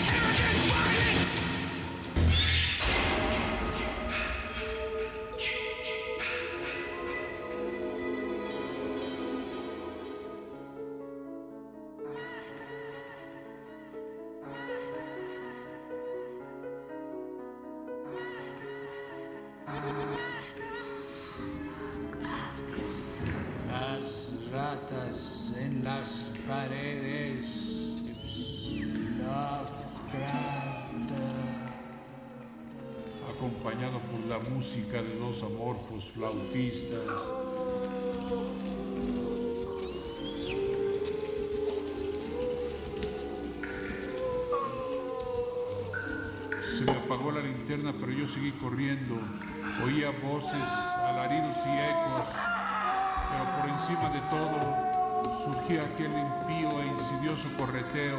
paredes. 26.46 27.46
Acompañado 33.28 33.98
por 34.00 34.20
la 34.26 34.38
música 34.50 35.02
de 35.02 35.18
dos 35.18 35.42
amorfos 35.42 36.10
flautistas. 36.12 37.00
Se 46.66 46.84
me 46.84 46.92
apagó 46.92 47.32
la 47.32 47.40
linterna, 47.40 47.92
pero 47.98 48.12
yo 48.12 48.26
seguí 48.26 48.52
corriendo. 48.52 49.16
Oía 49.84 50.10
voces, 50.10 50.68
alaridos 50.98 51.56
y 51.56 51.70
ecos, 51.70 52.28
pero 53.30 53.44
por 53.56 53.68
encima 53.68 54.10
de 54.10 54.20
todo 54.30 54.95
surgía 55.34 55.82
aquel 55.82 56.12
impío 56.12 56.82
e 56.82 56.86
insidioso 56.86 57.48
correteo. 57.56 58.18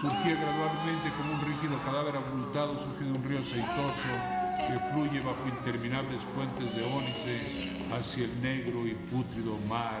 Surgía 0.00 0.36
gradualmente 0.36 1.12
como 1.16 1.34
un 1.34 1.40
rígido 1.42 1.82
cadáver 1.84 2.16
abultado 2.16 2.78
surge 2.78 3.04
de 3.04 3.12
un 3.12 3.24
río 3.24 3.40
aceitoso 3.40 4.08
que 4.56 4.78
fluye 4.90 5.20
bajo 5.20 5.46
interminables 5.48 6.22
puentes 6.34 6.74
de 6.74 6.82
ónice 6.84 7.72
hacia 7.92 8.24
el 8.24 8.42
negro 8.42 8.86
y 8.86 8.94
pútrido 8.94 9.58
mar. 9.68 10.00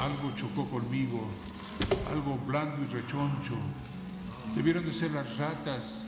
Algo 0.00 0.32
chocó 0.34 0.64
conmigo, 0.70 1.28
algo 2.10 2.38
blando 2.46 2.82
y 2.82 2.86
rechoncho. 2.86 3.54
Debieron 4.56 4.84
de 4.84 4.92
ser 4.92 5.12
las 5.12 5.36
ratas, 5.36 6.07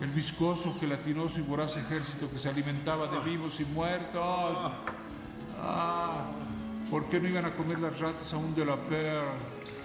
el 0.00 0.10
viscoso, 0.10 0.74
gelatinoso 0.80 1.40
y 1.40 1.42
voraz 1.42 1.76
ejército 1.76 2.30
que 2.30 2.38
se 2.38 2.48
alimentaba 2.48 3.06
de 3.06 3.20
vivos 3.20 3.60
y 3.60 3.64
muertos. 3.66 4.72
Ah, 5.60 6.26
¿por 6.90 7.06
qué 7.06 7.20
no 7.20 7.28
iban 7.28 7.44
a 7.44 7.54
comer 7.54 7.78
las 7.78 7.98
ratas 7.98 8.32
a 8.32 8.36
un 8.36 8.54
de 8.54 8.64
la 8.64 8.76
per 8.76 9.22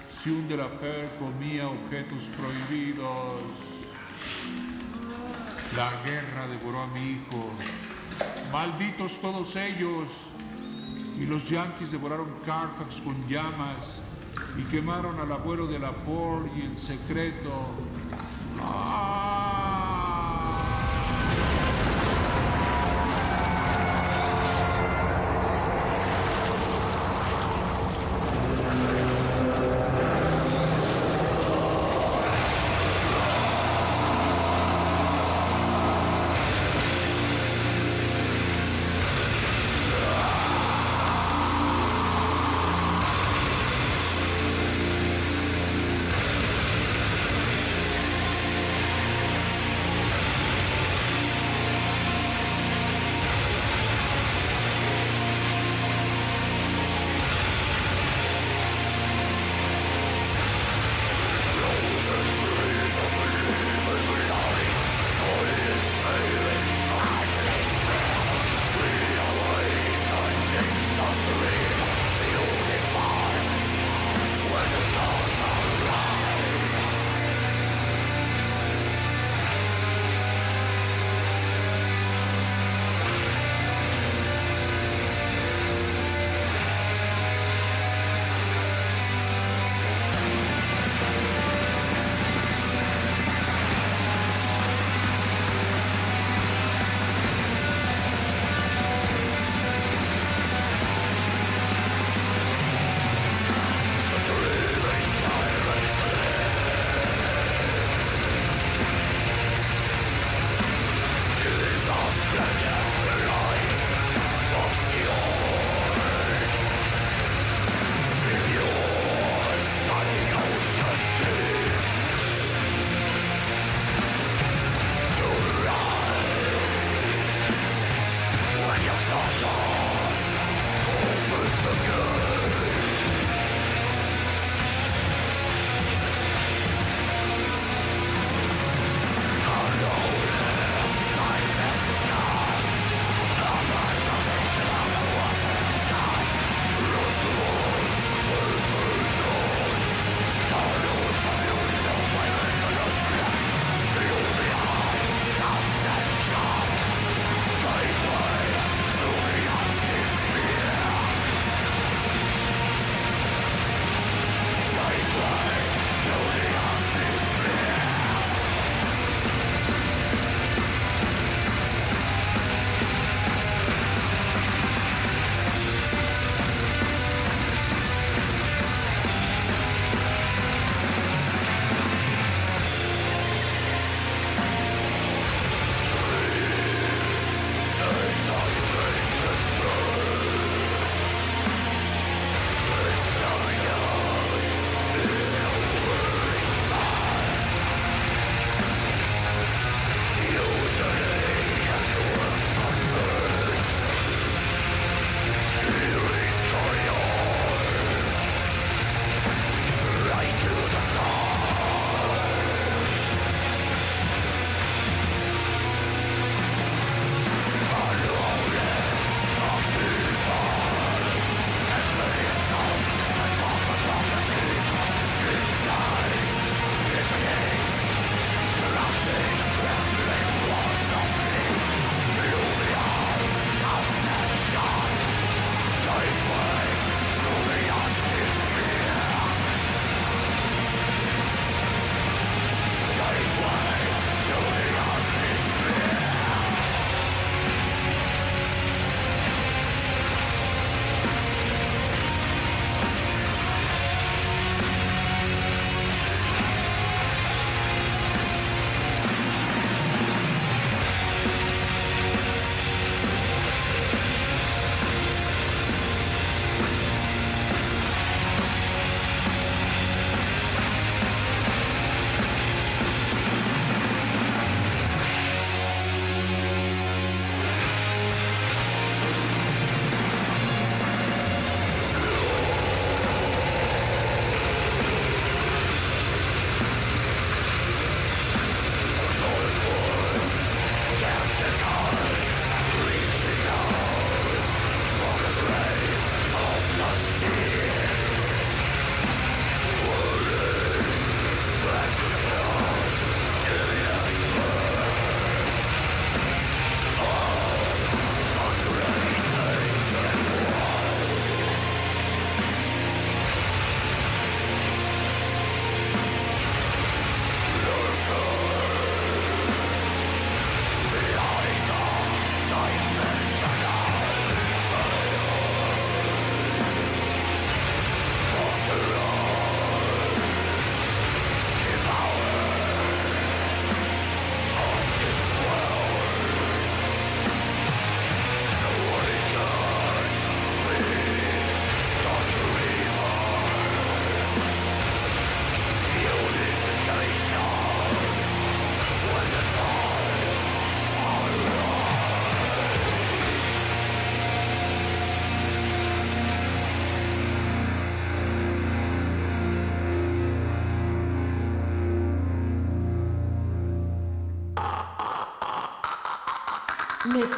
si 0.09 0.31
un 0.31 0.47
de 0.47 0.57
la 0.57 0.67
per 0.67 1.09
comía 1.19 1.69
objetos 1.69 2.29
prohibidos? 2.37 3.41
La 5.75 5.91
guerra 6.03 6.47
devoró 6.47 6.81
a 6.81 6.87
mi 6.87 7.11
hijo. 7.11 7.51
Malditos 8.51 9.19
todos 9.21 9.55
ellos. 9.55 10.09
Y 11.19 11.25
los 11.25 11.49
yanquis 11.49 11.91
devoraron 11.91 12.29
Carfax 12.45 13.01
con 13.01 13.27
llamas 13.27 14.01
y 14.57 14.63
quemaron 14.71 15.19
al 15.19 15.31
abuelo 15.31 15.67
de 15.67 15.77
la 15.77 15.91
por 15.91 16.49
y 16.55 16.61
en 16.61 16.77
secreto. 16.77 17.51
¡Ah! 18.61 19.88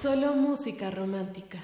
Solo 0.00 0.34
música 0.34 0.90
romántica. 0.90 1.58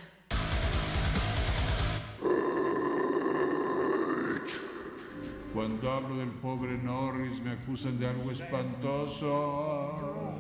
Cuando 5.55 5.91
hablo 5.91 6.19
del 6.19 6.29
pobre 6.29 6.77
Norris 6.77 7.43
me 7.43 7.53
acusan 7.53 7.99
de 7.99 8.07
algo 8.07 8.31
espantoso. 8.31 10.35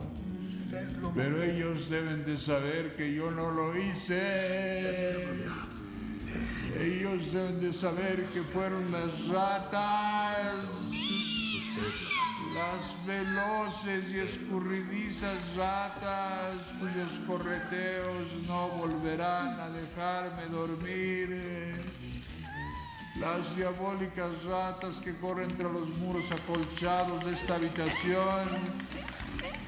Pero 1.15 1.43
ellos 1.43 1.89
deben 1.89 2.27
de 2.27 2.37
saber 2.37 2.95
que 2.97 3.15
yo 3.15 3.31
no 3.31 3.51
lo 3.51 3.75
hice. 3.75 5.25
Ellos 6.79 7.33
deben 7.33 7.61
de 7.61 7.73
saber 7.73 8.27
que 8.35 8.43
fueron 8.43 8.93
las 8.93 9.29
ratas. 9.29 10.08
Las 12.69 13.07
veloces 13.07 14.11
y 14.13 14.19
escurridizas 14.19 15.39
ratas 15.57 16.55
cuyos 16.79 17.19
correteos 17.27 18.43
no 18.47 18.69
volverán 18.69 19.59
a 19.59 19.71
dejarme 19.71 20.47
dormir. 20.49 21.73
Las 23.19 23.57
diabólicas 23.57 24.45
ratas 24.45 24.97
que 24.97 25.17
corren 25.17 25.51
entre 25.51 25.73
los 25.73 25.89
muros 26.01 26.31
acolchados 26.31 27.25
de 27.25 27.33
esta 27.33 27.55
habitación 27.55 28.49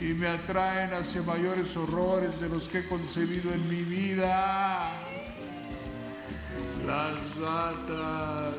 y 0.01 0.13
me 0.13 0.27
atraen 0.27 0.93
hacia 0.93 1.23
mayores 1.23 1.75
horrores 1.79 2.39
de 2.39 2.51
los 2.51 2.69
que 2.69 2.81
he 2.81 2.89
concebido 2.89 3.51
en 3.55 3.69
mi 3.71 3.83
vida. 3.83 4.93
Las 6.87 7.37
ratas. 7.37 8.57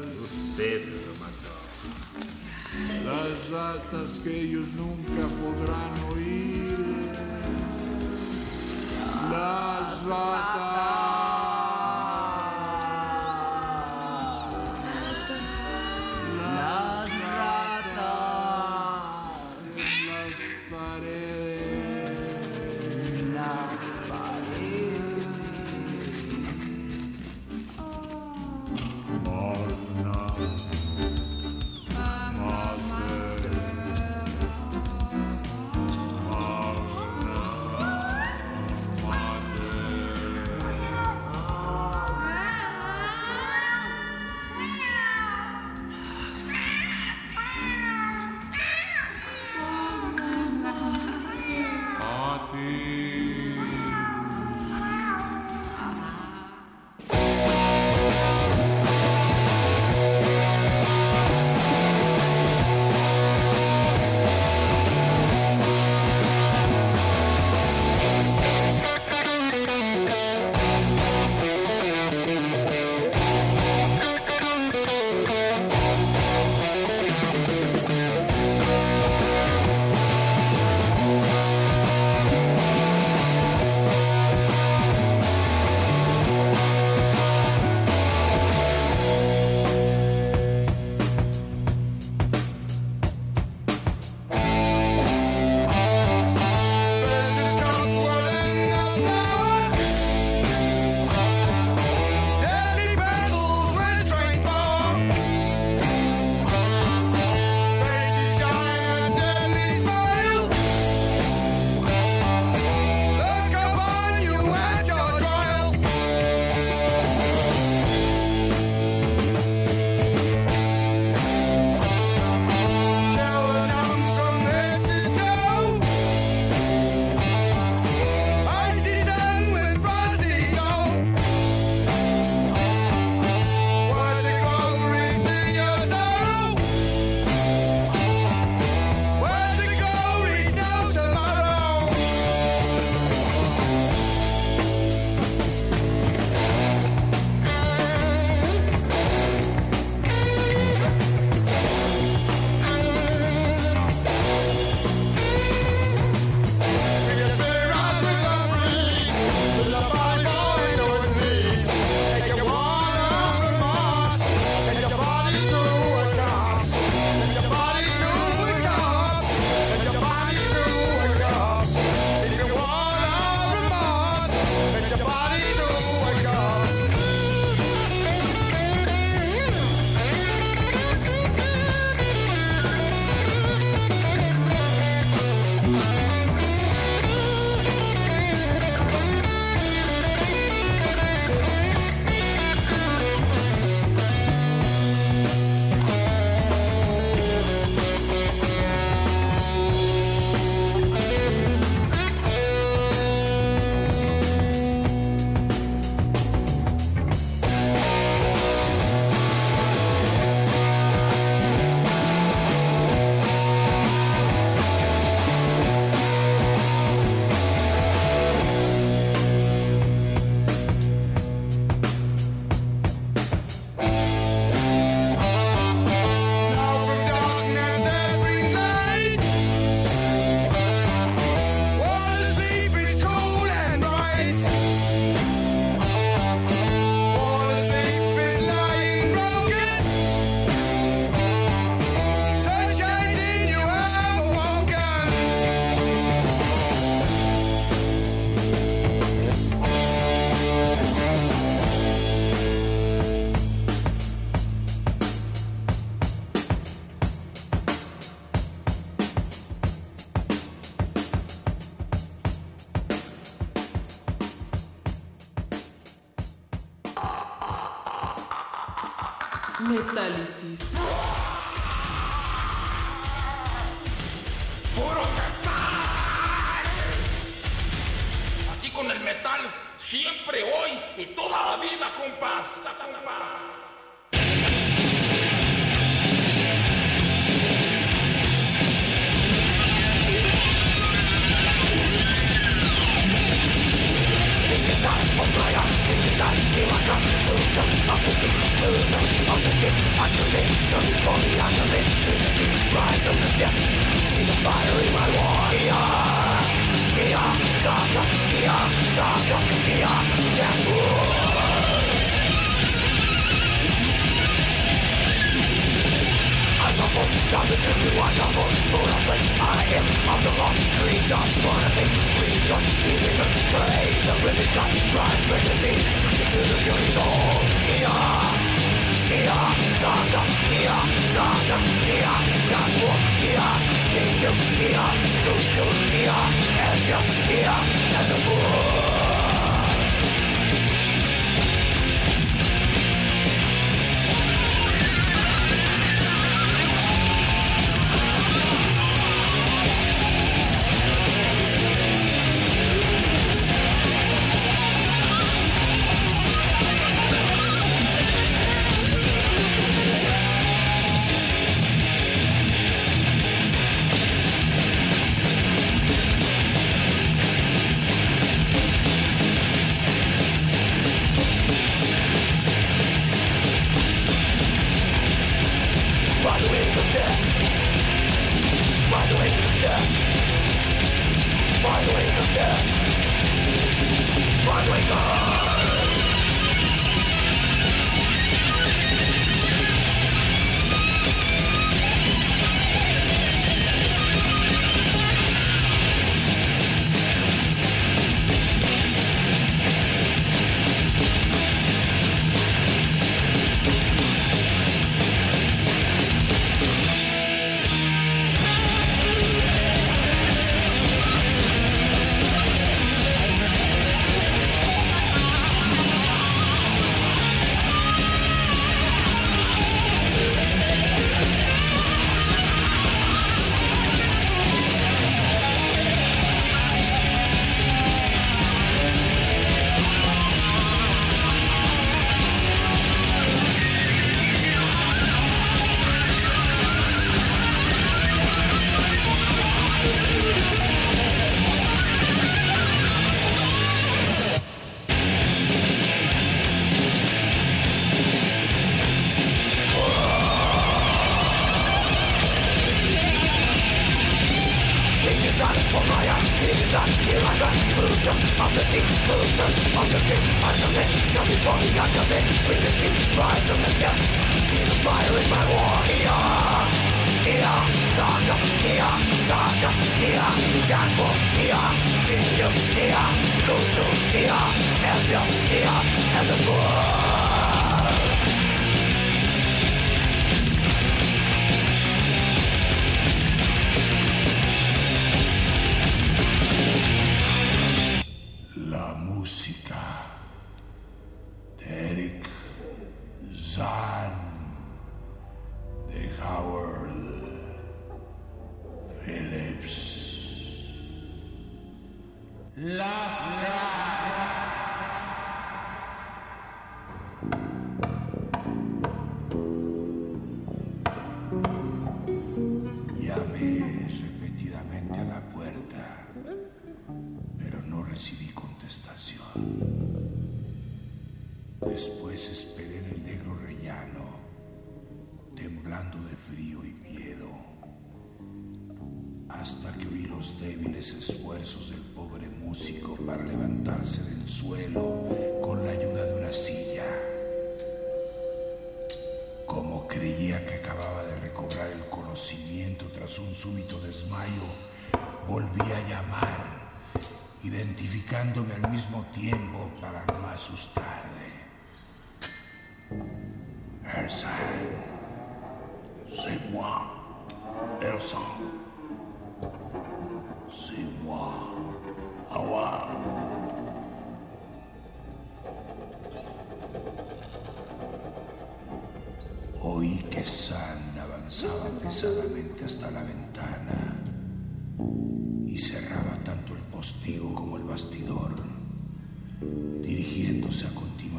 Las 2.73 3.49
ratas 3.49 4.19
que 4.23 4.43
ellos 4.43 4.65
nunca 4.77 5.27
podrán 5.41 5.91
oír. 6.09 6.77
Las 9.29 10.03
ratas. 10.05 11.30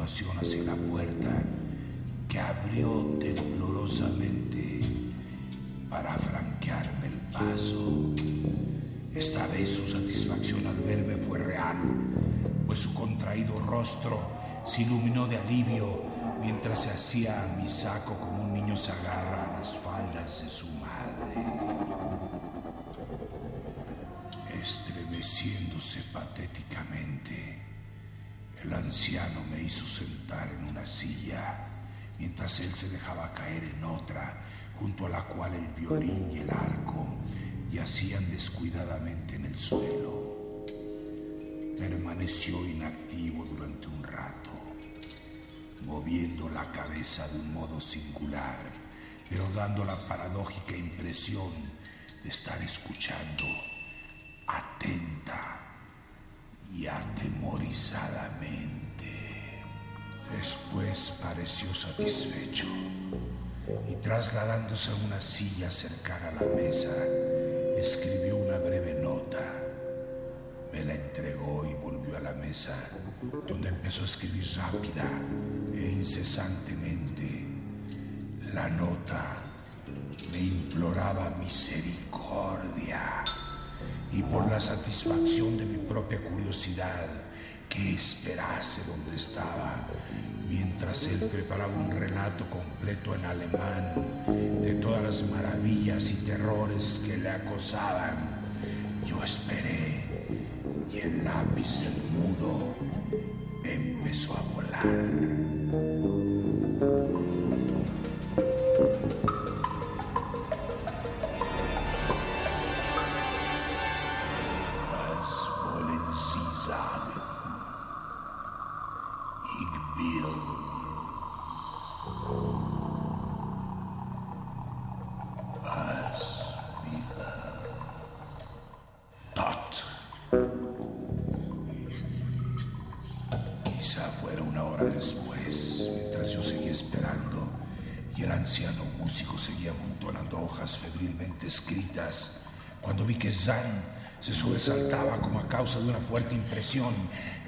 Hacia 0.03 0.63
la 0.63 0.75
puerta 0.75 1.43
que 2.27 2.37
abrió 2.37 3.17
temblorosamente 3.21 4.81
para 5.89 6.17
franquearme 6.17 7.07
el 7.07 7.19
paso. 7.31 8.13
Esta 9.15 9.47
vez 9.47 9.77
su 9.77 9.85
satisfacción 9.85 10.67
al 10.67 10.75
verme 10.81 11.15
fue 11.15 11.39
real, 11.39 11.77
pues 12.65 12.79
su 12.79 12.93
contraído 12.93 13.57
rostro 13.59 14.19
se 14.65 14.81
iluminó 14.81 15.25
de 15.27 15.37
alivio 15.37 16.01
mientras 16.41 16.83
se 16.83 16.89
hacía 16.89 17.41
a 17.41 17.47
mi 17.61 17.69
saco 17.69 18.19
como 18.19 18.43
un 18.43 18.53
niño 18.53 18.75
se 18.75 18.91
agarra 18.91 19.55
a 19.55 19.59
las 19.59 19.73
faldas 19.77 20.41
de 20.43 20.49
su 20.49 20.67
madre. 20.67 21.45
Estremeciéndose 24.61 26.01
patéticamente, 26.11 27.72
el 28.63 28.73
anciano 28.73 29.43
me 29.51 29.61
hizo 29.61 29.85
sentar 29.85 30.49
en 30.57 30.69
una 30.69 30.85
silla 30.85 31.67
mientras 32.17 32.59
él 32.61 32.73
se 32.73 32.89
dejaba 32.89 33.33
caer 33.33 33.63
en 33.63 33.83
otra, 33.83 34.41
junto 34.79 35.05
a 35.05 35.09
la 35.09 35.23
cual 35.25 35.53
el 35.53 35.67
violín 35.73 36.31
y 36.31 36.39
el 36.39 36.49
arco 36.49 37.17
yacían 37.71 38.29
descuidadamente 38.31 39.35
en 39.35 39.45
el 39.45 39.59
suelo. 39.59 40.65
Permaneció 41.77 42.65
inactivo 42.65 43.45
durante 43.45 43.87
un 43.87 44.03
rato, 44.03 44.51
moviendo 45.85 46.49
la 46.49 46.71
cabeza 46.71 47.27
de 47.29 47.39
un 47.39 47.53
modo 47.53 47.79
singular, 47.79 48.59
pero 49.29 49.49
dando 49.49 49.83
la 49.83 50.05
paradójica 50.05 50.77
impresión 50.77 51.51
de 52.23 52.29
estar 52.29 52.61
escuchando 52.61 53.43
atenta 54.47 55.62
y 56.73 56.87
atemorizadamente. 56.87 58.73
Después 60.35 61.19
pareció 61.21 61.73
satisfecho 61.73 62.67
y 63.87 63.95
trasladándose 63.97 64.91
a 64.91 64.95
una 65.05 65.21
silla 65.21 65.69
cercana 65.69 66.29
a 66.29 66.33
la 66.33 66.47
mesa, 66.55 66.91
escribió 67.77 68.37
una 68.37 68.57
breve 68.57 68.95
nota. 68.95 69.61
Me 70.71 70.83
la 70.83 70.95
entregó 70.95 71.65
y 71.65 71.75
volvió 71.75 72.17
a 72.17 72.21
la 72.21 72.33
mesa, 72.33 72.75
donde 73.47 73.69
empezó 73.69 74.01
a 74.01 74.05
escribir 74.05 74.45
rápida 74.57 75.07
e 75.71 75.91
incesantemente. 75.91 77.47
La 78.53 78.69
nota 78.69 79.37
me 80.31 80.39
imploraba 80.39 81.29
misericordia 81.39 83.23
y 84.13 84.21
por 84.23 84.49
la 84.49 84.59
satisfacción 84.59 85.57
de 85.57 85.65
mi 85.65 85.77
propia 85.77 86.21
curiosidad, 86.21 87.07
que 87.67 87.95
esperase 87.95 88.81
donde 88.87 89.15
estaba, 89.15 89.87
mientras 90.47 91.07
él 91.07 91.27
preparaba 91.31 91.75
un 91.75 91.89
relato 91.89 92.47
completo 92.49 93.15
en 93.15 93.25
alemán 93.25 93.93
de 94.61 94.75
todas 94.75 95.01
las 95.01 95.23
maravillas 95.29 96.11
y 96.11 96.15
terrores 96.25 97.01
que 97.05 97.17
le 97.17 97.29
acosaban. 97.29 98.43
Yo 99.05 99.23
esperé 99.23 100.03
y 100.93 100.99
el 100.99 101.23
lápiz 101.23 101.79
del 101.81 101.97
mudo 102.11 102.75
empezó 103.63 104.37
a 104.37 104.41
volar. 104.53 104.85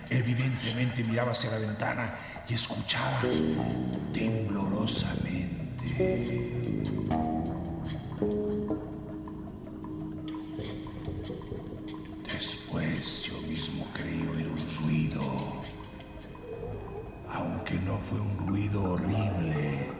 Evidentemente 0.09 1.05
miraba 1.05 1.31
hacia 1.31 1.51
la 1.51 1.59
ventana 1.59 2.17
y 2.49 2.53
escuchaba 2.53 3.21
temblorosamente. 4.11 6.73
Después 12.31 13.23
yo 13.23 13.41
mismo 13.47 13.87
creí 13.93 14.27
oír 14.27 14.49
un 14.49 14.59
ruido, 14.83 15.21
aunque 17.31 17.75
no 17.75 17.97
fue 17.99 18.19
un 18.19 18.37
ruido 18.47 18.83
horrible, 18.83 19.91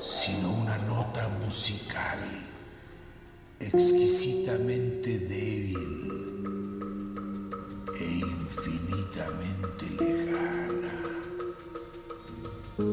sino 0.00 0.50
una 0.50 0.78
nota 0.78 1.28
musical 1.40 2.18
exquisitamente 3.60 5.20
débil 5.20 6.23
infinitamente 8.56 9.90
lejana, 9.90 10.92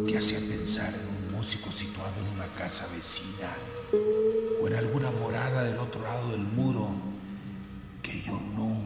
que 0.07 0.17
hacía 0.17 0.39
pensar 0.39 0.93
en 0.93 1.25
un 1.25 1.37
músico 1.37 1.71
situado 1.71 2.13
en 2.19 2.27
una 2.33 2.47
casa 2.53 2.87
vecina 2.95 3.55
o 4.61 4.67
en 4.67 4.75
alguna 4.75 5.11
morada 5.11 5.63
del 5.63 5.77
otro 5.77 6.01
lado 6.01 6.31
del 6.31 6.41
muro 6.41 6.89
que 8.01 8.21
yo 8.21 8.39
nunca 8.55 8.80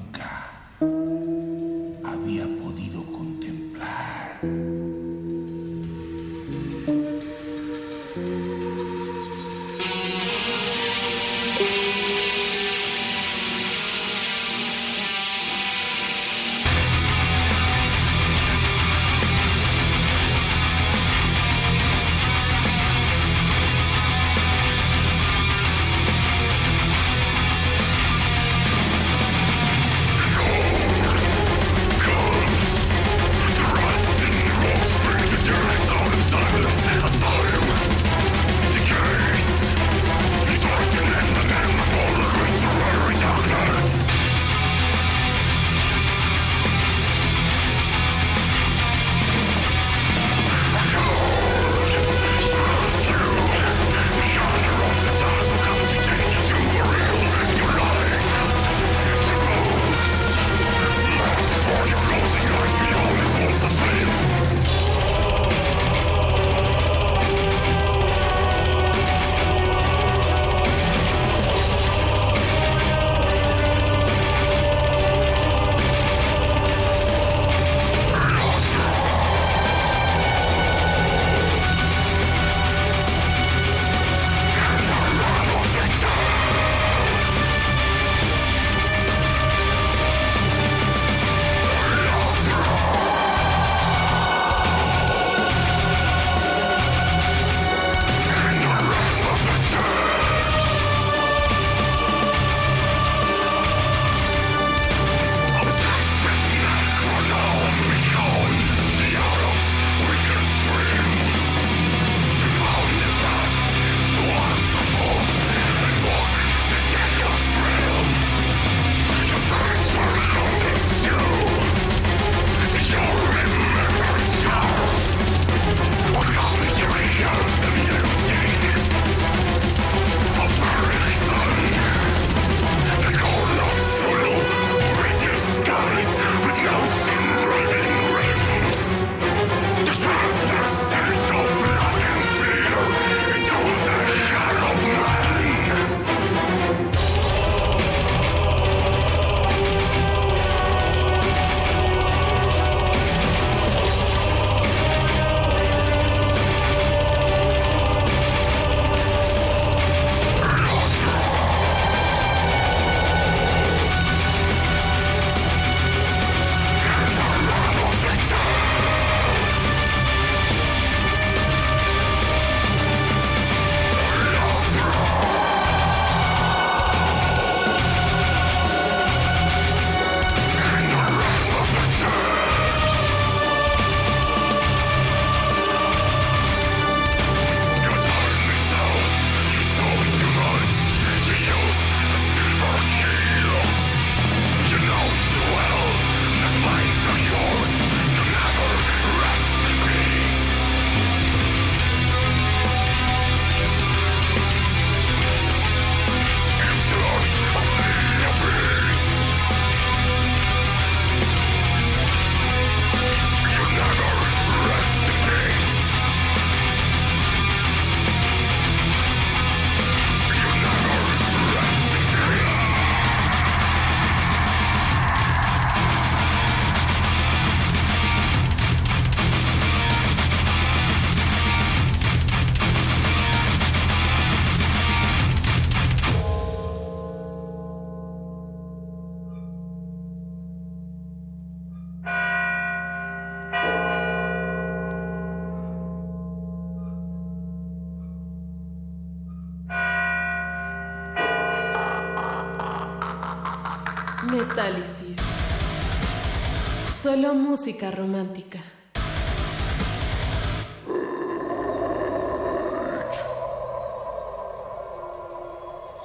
Solo 257.02 257.34
música 257.34 257.92
romántica. 257.92 258.60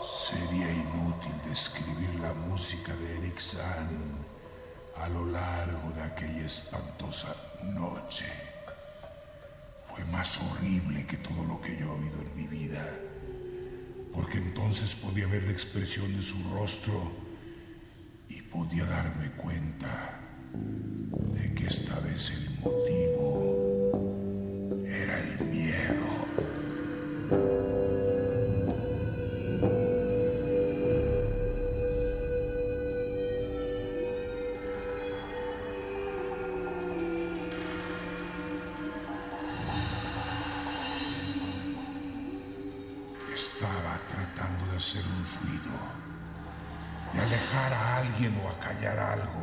Sería 0.03 0.73
inútil 0.73 1.33
describir 1.47 2.13
la 2.21 2.35
música 2.35 2.93
de 2.97 3.19
Eric 3.19 3.39
Zahn 3.39 4.27
a 4.97 5.09
lo 5.11 5.27
largo 5.27 5.93
de 5.93 6.03
aquella 6.03 6.45
espantosa 6.45 7.33
noche. 7.63 8.27
Fue 9.85 10.05
más 10.07 10.41
horrible 10.43 11.07
que 11.07 11.19
todo 11.19 11.45
lo 11.45 11.61
que 11.61 11.79
yo 11.79 11.87
he 11.87 12.01
oído 12.01 12.21
en 12.23 12.35
mi 12.35 12.49
vida, 12.49 12.99
porque 14.13 14.39
entonces 14.39 14.97
podía 14.97 15.29
ver 15.29 15.45
la 15.45 15.53
expresión 15.53 16.13
de 16.17 16.23
su 16.23 16.37
rostro 16.53 17.30
y 18.31 18.41
podía 18.43 18.85
darme 18.87 19.31
cuenta 19.33 20.21
de 21.35 21.53
que 21.55 21.67
esta 21.67 21.99
vez 22.01 22.31
el 22.31 22.49
motivo 22.61 23.91
era 24.87 25.19
el 25.19 25.45
miedo. 25.47 26.07
O 48.29 48.49
acallar 48.51 48.99
algo. 48.99 49.41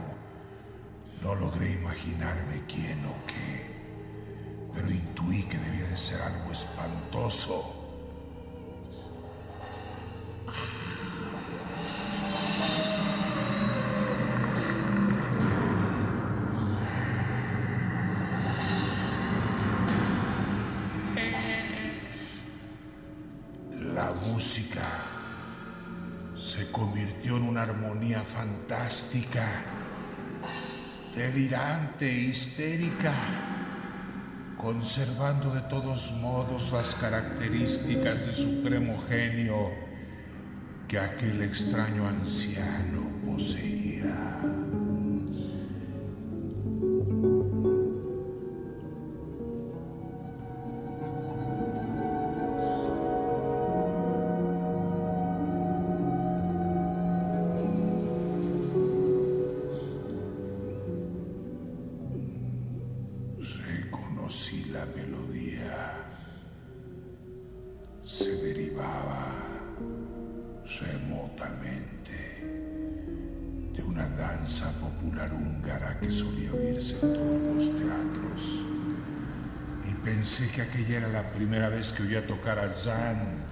No 1.22 1.34
logré 1.34 1.74
imaginarme 1.74 2.64
quién 2.68 3.04
o 3.06 3.16
qué, 3.26 4.70
pero 4.72 4.88
intuí 4.88 5.44
que 5.44 5.58
debía 5.58 5.88
de 5.88 5.98
ser 5.98 6.22
algo 6.22 6.52
espantoso. 6.52 7.77
Delirante, 31.14 32.12
histérica, 32.12 33.14
conservando 34.58 35.54
de 35.54 35.62
todos 35.62 36.14
modos 36.22 36.72
las 36.72 36.96
características 36.96 38.26
de 38.26 38.34
supremo 38.34 39.04
genio 39.08 39.72
que 40.88 41.00
aquel 41.00 41.42
extraño 41.42 42.08
anciano 42.08 43.12
poseía. 43.26 44.57
Popular 74.48 75.34
húngara 75.34 76.00
que 76.00 76.10
solía 76.10 76.54
oírse 76.54 76.96
en 76.96 77.14
todos 77.14 77.42
los 77.56 77.66
teatros. 77.78 78.62
Y 79.90 79.94
pensé 79.96 80.50
que 80.50 80.62
aquella 80.62 80.98
era 80.98 81.08
la 81.10 81.32
primera 81.34 81.70
vez 81.70 81.92
que 81.92 82.04
oía 82.04 82.26
tocar 82.26 82.58
a 82.58 82.72
Jan, 82.72 83.44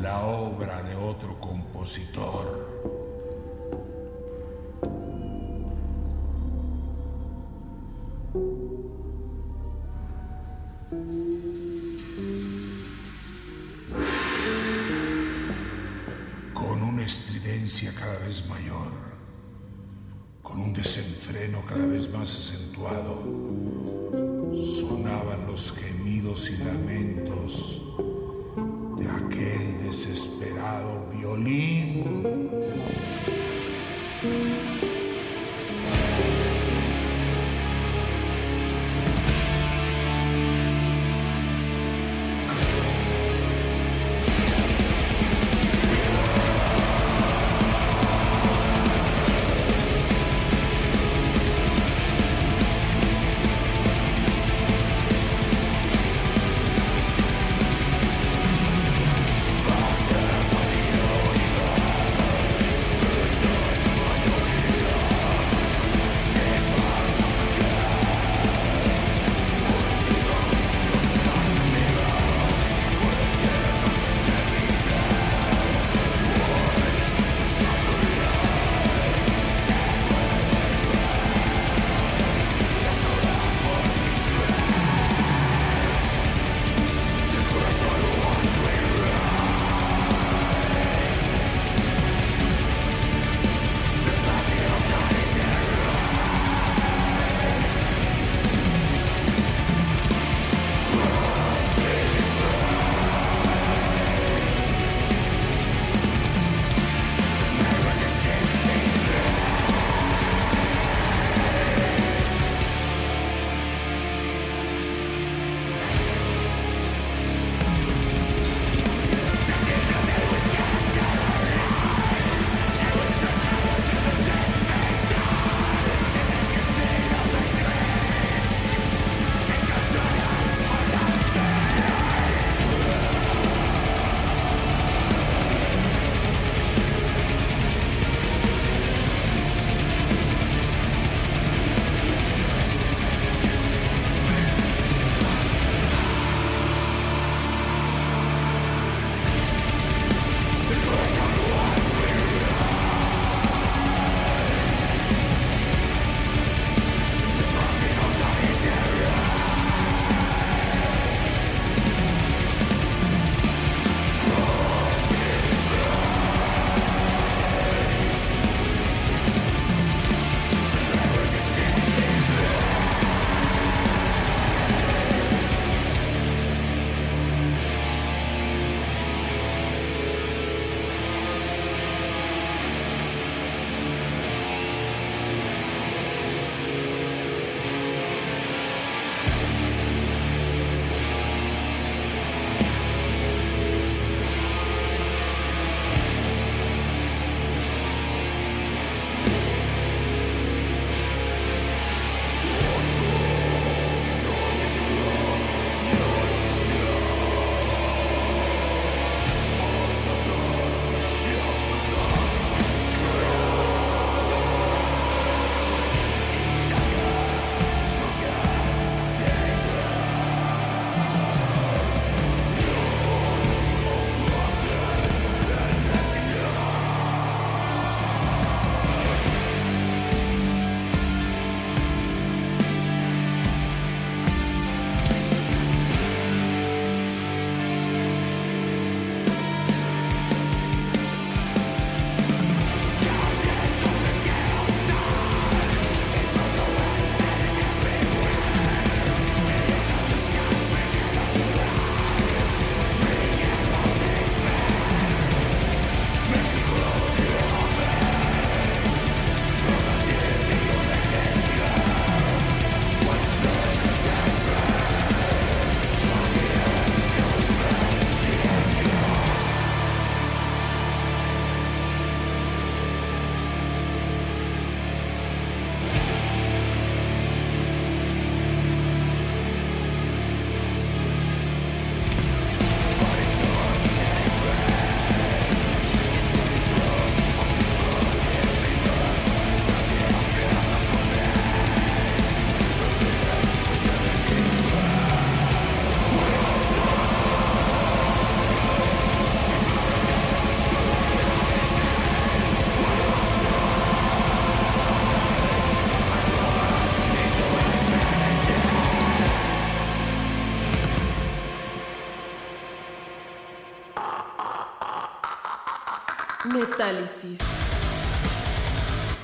la 0.00 0.20
obra 0.20 0.82
de 0.82 0.96
otro 0.96 1.40
compositor. 1.40 2.66
con 16.54 16.82
una 16.82 17.04
estridencia 17.04 17.92
cada 17.94 18.18
vez 18.18 18.46
mayor, 18.48 19.07
con 20.48 20.60
un 20.60 20.72
desenfreno 20.72 21.62
cada 21.66 21.86
vez 21.86 22.10
más 22.10 22.34
acentuado, 22.34 23.22
sonaban 24.54 25.46
los 25.46 25.72
gemidos 25.72 26.50
y 26.50 26.56
lamentos 26.64 27.82
de 28.98 29.08
aquel 29.08 29.82
desesperado 29.82 31.06
violín. 31.12 32.26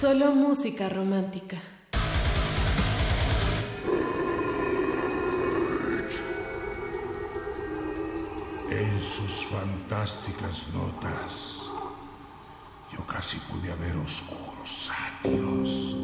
Solo 0.01 0.33
música 0.33 0.89
romántica. 0.89 1.57
En 8.69 9.01
sus 9.01 9.45
fantásticas 9.45 10.71
notas, 10.75 11.71
yo 12.93 13.07
casi 13.07 13.39
pude 13.39 13.73
ver 13.77 13.97
oscuros 13.99 14.91
sátiros. 14.91 16.04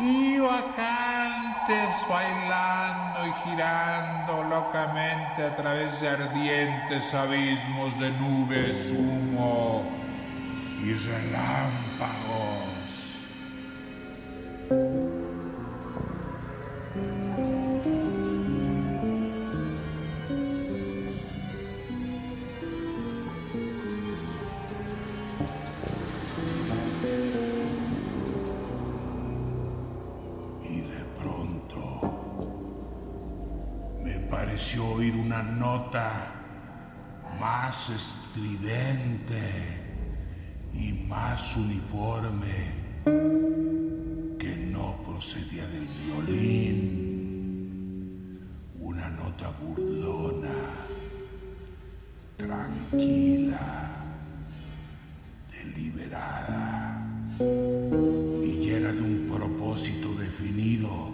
Y 0.00 0.38
vacantes 0.38 2.08
bailando 2.08 3.26
y 3.26 3.32
girando 3.44 4.42
locamente 4.44 5.42
a 5.42 5.54
través 5.54 6.00
de 6.00 6.08
ardientes 6.08 7.12
abismos 7.12 7.98
de 7.98 8.10
nubes, 8.12 8.94
humo 8.96 9.84
y 10.82 10.94
relámpagos. 10.94 12.69
Uniforme 41.56 42.72
que 44.38 44.56
no 44.70 45.02
procedía 45.02 45.66
del 45.66 45.88
violín. 46.04 46.78
Una 48.80 49.10
nota 49.10 49.50
burlona, 49.60 50.54
tranquila, 52.36 53.90
deliberada 55.50 57.04
y 57.40 58.60
llena 58.60 58.92
de 58.92 59.02
un 59.02 59.26
propósito 59.34 60.14
definido 60.14 61.10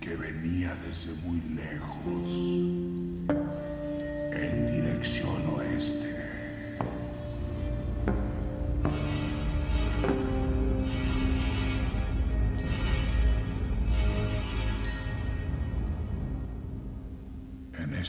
que 0.00 0.16
venía 0.16 0.74
desde 0.86 1.12
muy 1.22 1.40
lejos 1.54 2.30
en 4.32 4.66
dirección 4.66 5.46
oeste. 5.56 6.19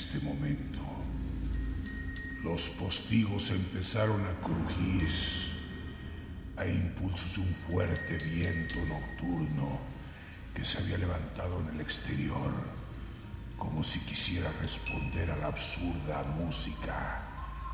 Este 0.01 0.19
momento, 0.25 0.81
los 2.43 2.71
postigos 2.71 3.51
empezaron 3.51 4.19
a 4.25 4.33
crujir 4.43 5.07
a 6.57 6.65
impulsos 6.65 7.35
de 7.35 7.41
un 7.41 7.53
fuerte 7.53 8.17
viento 8.17 8.83
nocturno 8.87 9.79
que 10.55 10.65
se 10.65 10.79
había 10.79 10.97
levantado 10.97 11.59
en 11.59 11.75
el 11.75 11.81
exterior, 11.81 12.51
como 13.59 13.83
si 13.83 13.99
quisiera 13.99 14.51
responder 14.53 15.29
a 15.29 15.37
la 15.37 15.47
absurda 15.47 16.23
música 16.35 17.21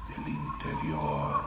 del 0.09 0.28
interior. 0.28 1.45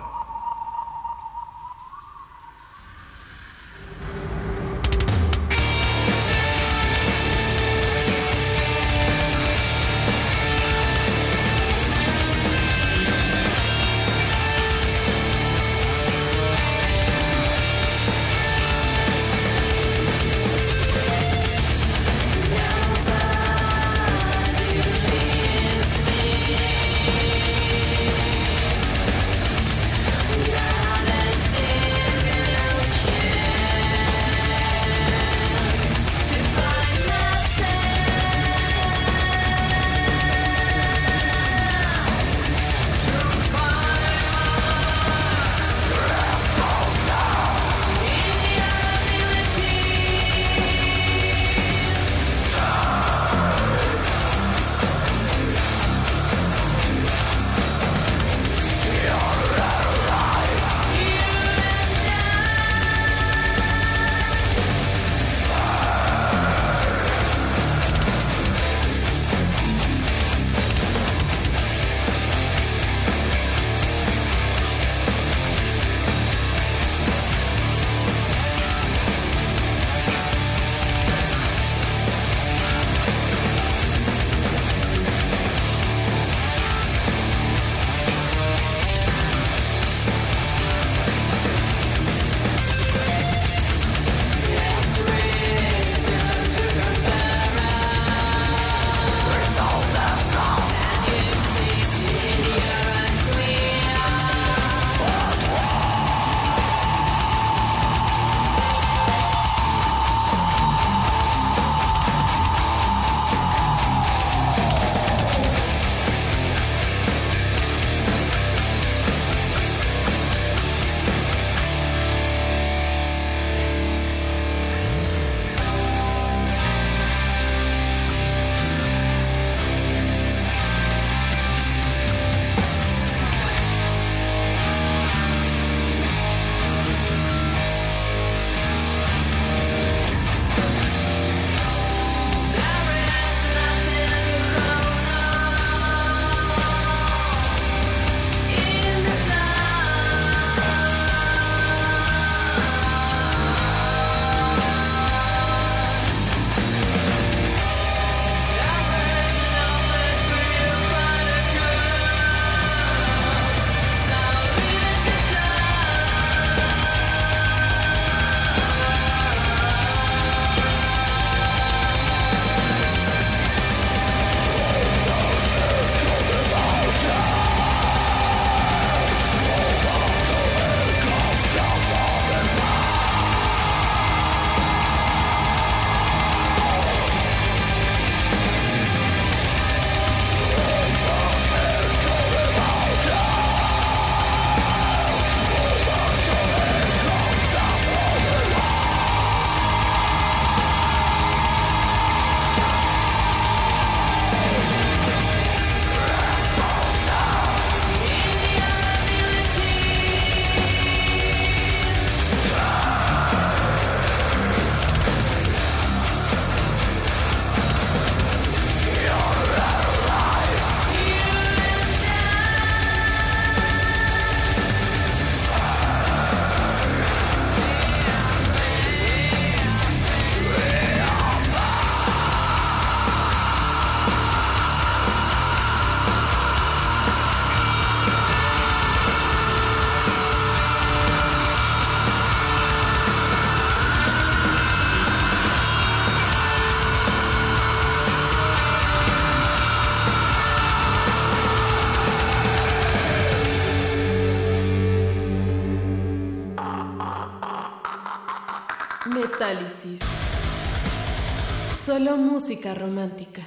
Solo 262.03 262.17
música 262.17 262.73
romántica. 262.73 263.43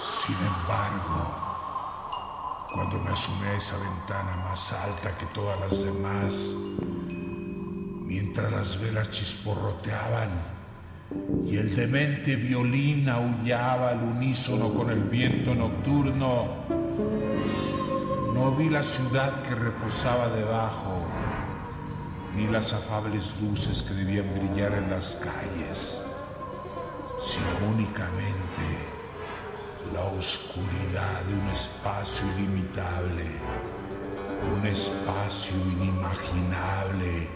Sin 0.00 0.34
embargo, 0.34 1.36
cuando 2.72 3.02
me 3.02 3.10
asomé 3.10 3.48
a 3.48 3.56
esa 3.58 3.76
ventana 3.76 4.36
más 4.48 4.72
alta 4.72 5.14
que 5.18 5.26
todas 5.26 5.60
las 5.60 5.84
demás, 5.84 6.54
mientras 8.06 8.50
las 8.50 8.80
velas 8.80 9.10
chisporroteaban 9.10 10.30
y 11.44 11.58
el 11.58 11.76
demente 11.76 12.36
violín 12.36 13.10
aullaba 13.10 13.90
al 13.90 14.02
unísono 14.02 14.72
con 14.72 14.88
el 14.88 15.02
viento 15.02 15.54
nocturno, 15.54 16.64
no 18.32 18.52
vi 18.52 18.70
la 18.70 18.82
ciudad 18.82 19.42
que 19.42 19.54
reposaba 19.54 20.28
debajo, 20.28 20.97
las 22.50 22.72
afables 22.72 23.32
luces 23.42 23.82
que 23.82 23.94
debían 23.94 24.32
brillar 24.34 24.72
en 24.72 24.90
las 24.90 25.16
calles, 25.16 26.00
sino 27.22 27.72
únicamente 27.72 28.88
la 29.92 30.02
oscuridad 30.02 31.22
de 31.28 31.34
un 31.34 31.46
espacio 31.48 32.26
ilimitable, 32.38 33.24
un 34.56 34.66
espacio 34.66 35.56
inimaginable, 35.72 37.28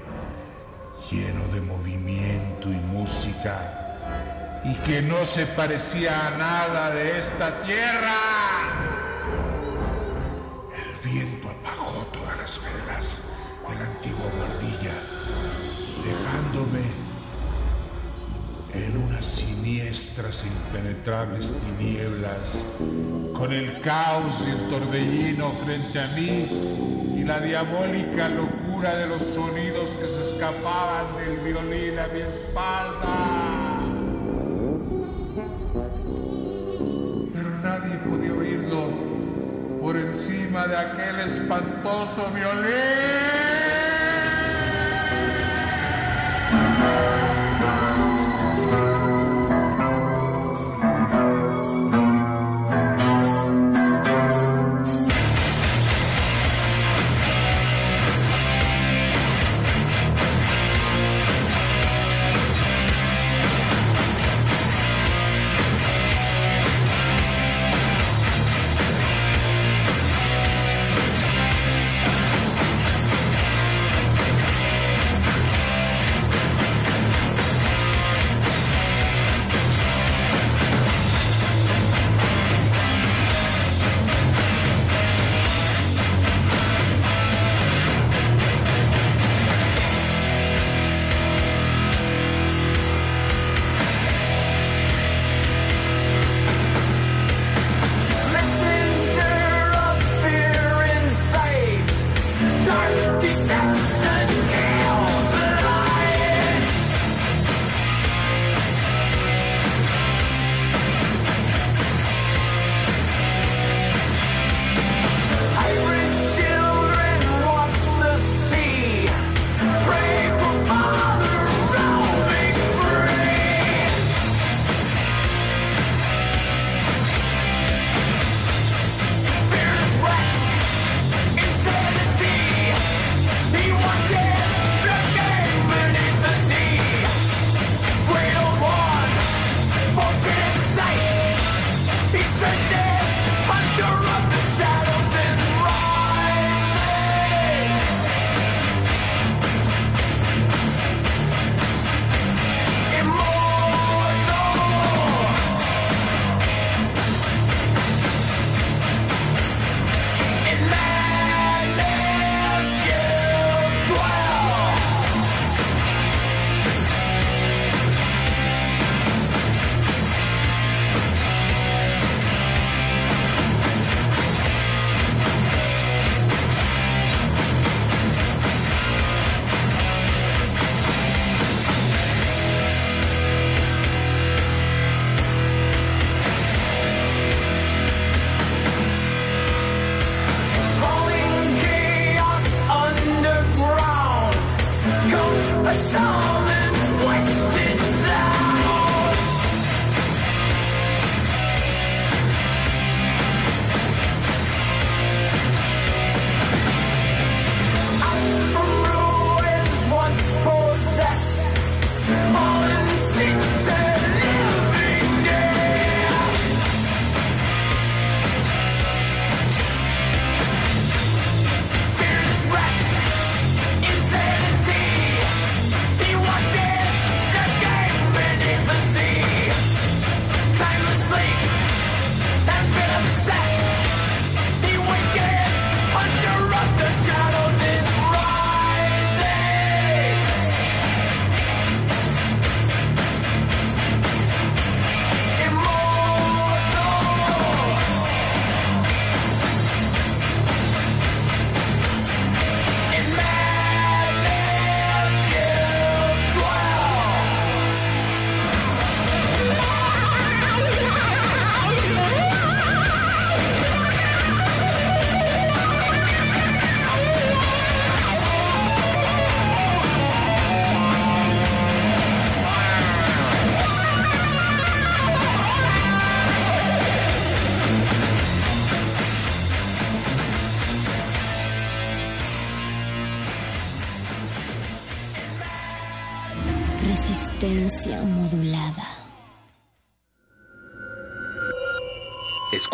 lleno 1.10 1.46
de 1.48 1.60
movimiento 1.60 2.70
y 2.70 2.76
música, 2.76 4.60
y 4.64 4.74
que 4.76 5.02
no 5.02 5.24
se 5.24 5.46
parecía 5.46 6.28
a 6.28 6.30
nada 6.38 6.90
de 6.90 7.18
esta 7.18 7.62
tierra. 7.62 8.31
Impenetrables 20.72 21.54
tinieblas, 21.60 22.64
con 23.36 23.52
el 23.52 23.80
caos 23.82 24.46
y 24.46 24.50
el 24.50 24.70
torbellino 24.70 25.52
frente 25.64 26.00
a 26.00 26.06
mí 26.08 27.14
y 27.14 27.24
la 27.24 27.40
diabólica 27.40 28.30
locura 28.30 28.96
de 28.96 29.06
los 29.06 29.22
sonidos 29.22 29.98
que 29.98 30.06
se 30.06 30.22
escapaban 30.22 31.04
del 31.16 31.38
violín 31.40 31.98
a 31.98 32.06
mi 32.08 32.20
espalda. 32.20 33.80
Pero 37.34 37.50
nadie 37.62 37.96
podía 38.08 38.32
oírlo 38.32 38.88
por 39.80 39.96
encima 39.96 40.66
de 40.68 40.76
aquel 40.76 41.20
espantoso 41.20 42.30
violín. 42.34 43.91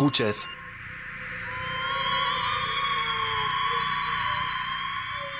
Escuchas 0.09 0.49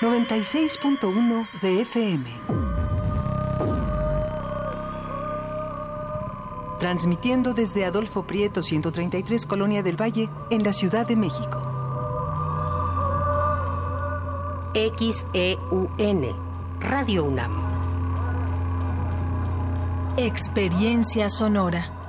96.1 0.00 1.48
de 1.60 1.80
FM. 1.80 2.30
Transmitiendo 6.78 7.52
desde 7.52 7.84
Adolfo 7.84 8.22
Prieto 8.22 8.62
133 8.62 9.44
Colonia 9.44 9.82
del 9.82 10.00
Valle 10.00 10.30
en 10.50 10.62
la 10.62 10.72
Ciudad 10.72 11.04
de 11.04 11.16
México. 11.16 11.60
XEUN 14.72 16.36
Radio 16.78 17.24
UNAM. 17.24 17.60
Experiencia 20.16 21.28
sonora. 21.28 21.99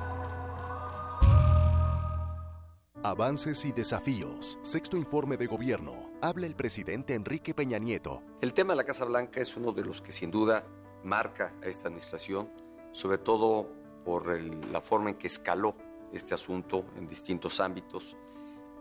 Avances 3.22 3.66
y 3.66 3.72
desafíos. 3.72 4.58
Sexto 4.64 4.98
informe 4.98 5.38
de 5.38 5.46
gobierno. 5.46 6.10
Habla 6.22 6.48
el 6.48 6.56
presidente 6.56 7.14
Enrique 7.14 7.54
Peña 7.54 7.78
Nieto. 7.78 8.24
El 8.42 8.52
tema 8.52 8.74
de 8.74 8.78
la 8.78 8.84
Casa 8.84 9.06
Blanca 9.06 9.40
es 9.40 9.56
uno 9.56 9.74
de 9.74 9.86
los 9.86 10.02
que 10.02 10.12
sin 10.12 10.32
duda 10.32 10.66
marca 11.04 11.54
a 11.62 11.68
esta 11.68 11.88
administración, 11.88 12.50
sobre 12.92 13.20
todo 13.20 13.70
por 14.04 14.42
la 14.42 14.82
forma 14.82 15.12
en 15.12 15.18
que 15.18 15.28
escaló 15.28 15.76
este 16.12 16.34
asunto 16.34 16.84
en 16.98 17.08
distintos 17.08 17.60
ámbitos. 17.60 18.18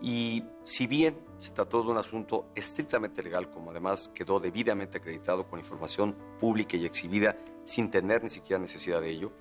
Y 0.01 0.43
si 0.63 0.87
bien 0.87 1.19
se 1.37 1.51
trató 1.51 1.83
de 1.83 1.91
un 1.91 1.99
asunto 1.99 2.47
estrictamente 2.55 3.21
legal, 3.21 3.51
como 3.51 3.69
además 3.69 4.09
quedó 4.09 4.39
debidamente 4.39 4.97
acreditado 4.97 5.47
con 5.47 5.59
información 5.59 6.15
pública 6.39 6.77
y 6.77 6.87
exhibida 6.87 7.37
sin 7.63 7.91
tener 7.91 8.23
ni 8.23 8.31
siquiera 8.31 8.59
necesidad 8.59 9.01
de 9.01 9.11
ello, 9.11 9.31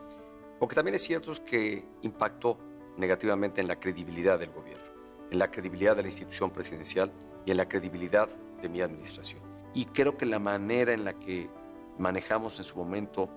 lo 0.61 0.69
también 0.69 0.97
es 0.97 1.03
cierto 1.03 1.33
que 1.41 1.87
impactó 2.03 2.59
negativamente 2.97 3.61
en 3.61 3.69
la 3.69 3.81
credibilidad 3.81 4.39
del 4.39 4.51
gobierno, 4.51 4.85
en 5.31 5.39
la 5.39 5.51
credibilidad 5.51 5.97
de 5.97 6.03
la 6.03 6.09
institución 6.09 6.51
presidencial 6.51 7.13
y 7.45 7.51
en 7.51 7.57
la 7.57 7.69
credibilidad 7.69 8.29
de 8.61 8.69
mi 8.69 8.81
administración. 8.81 9.41
Y 9.75 9.87
creo 9.87 10.17
que 10.17 10.27
la 10.27 10.39
manera 10.39 10.93
en 10.93 11.05
la 11.05 11.15
que 11.15 11.49
manejamos 11.99 12.59
en 12.59 12.65
su 12.65 12.77
momento 12.77 13.29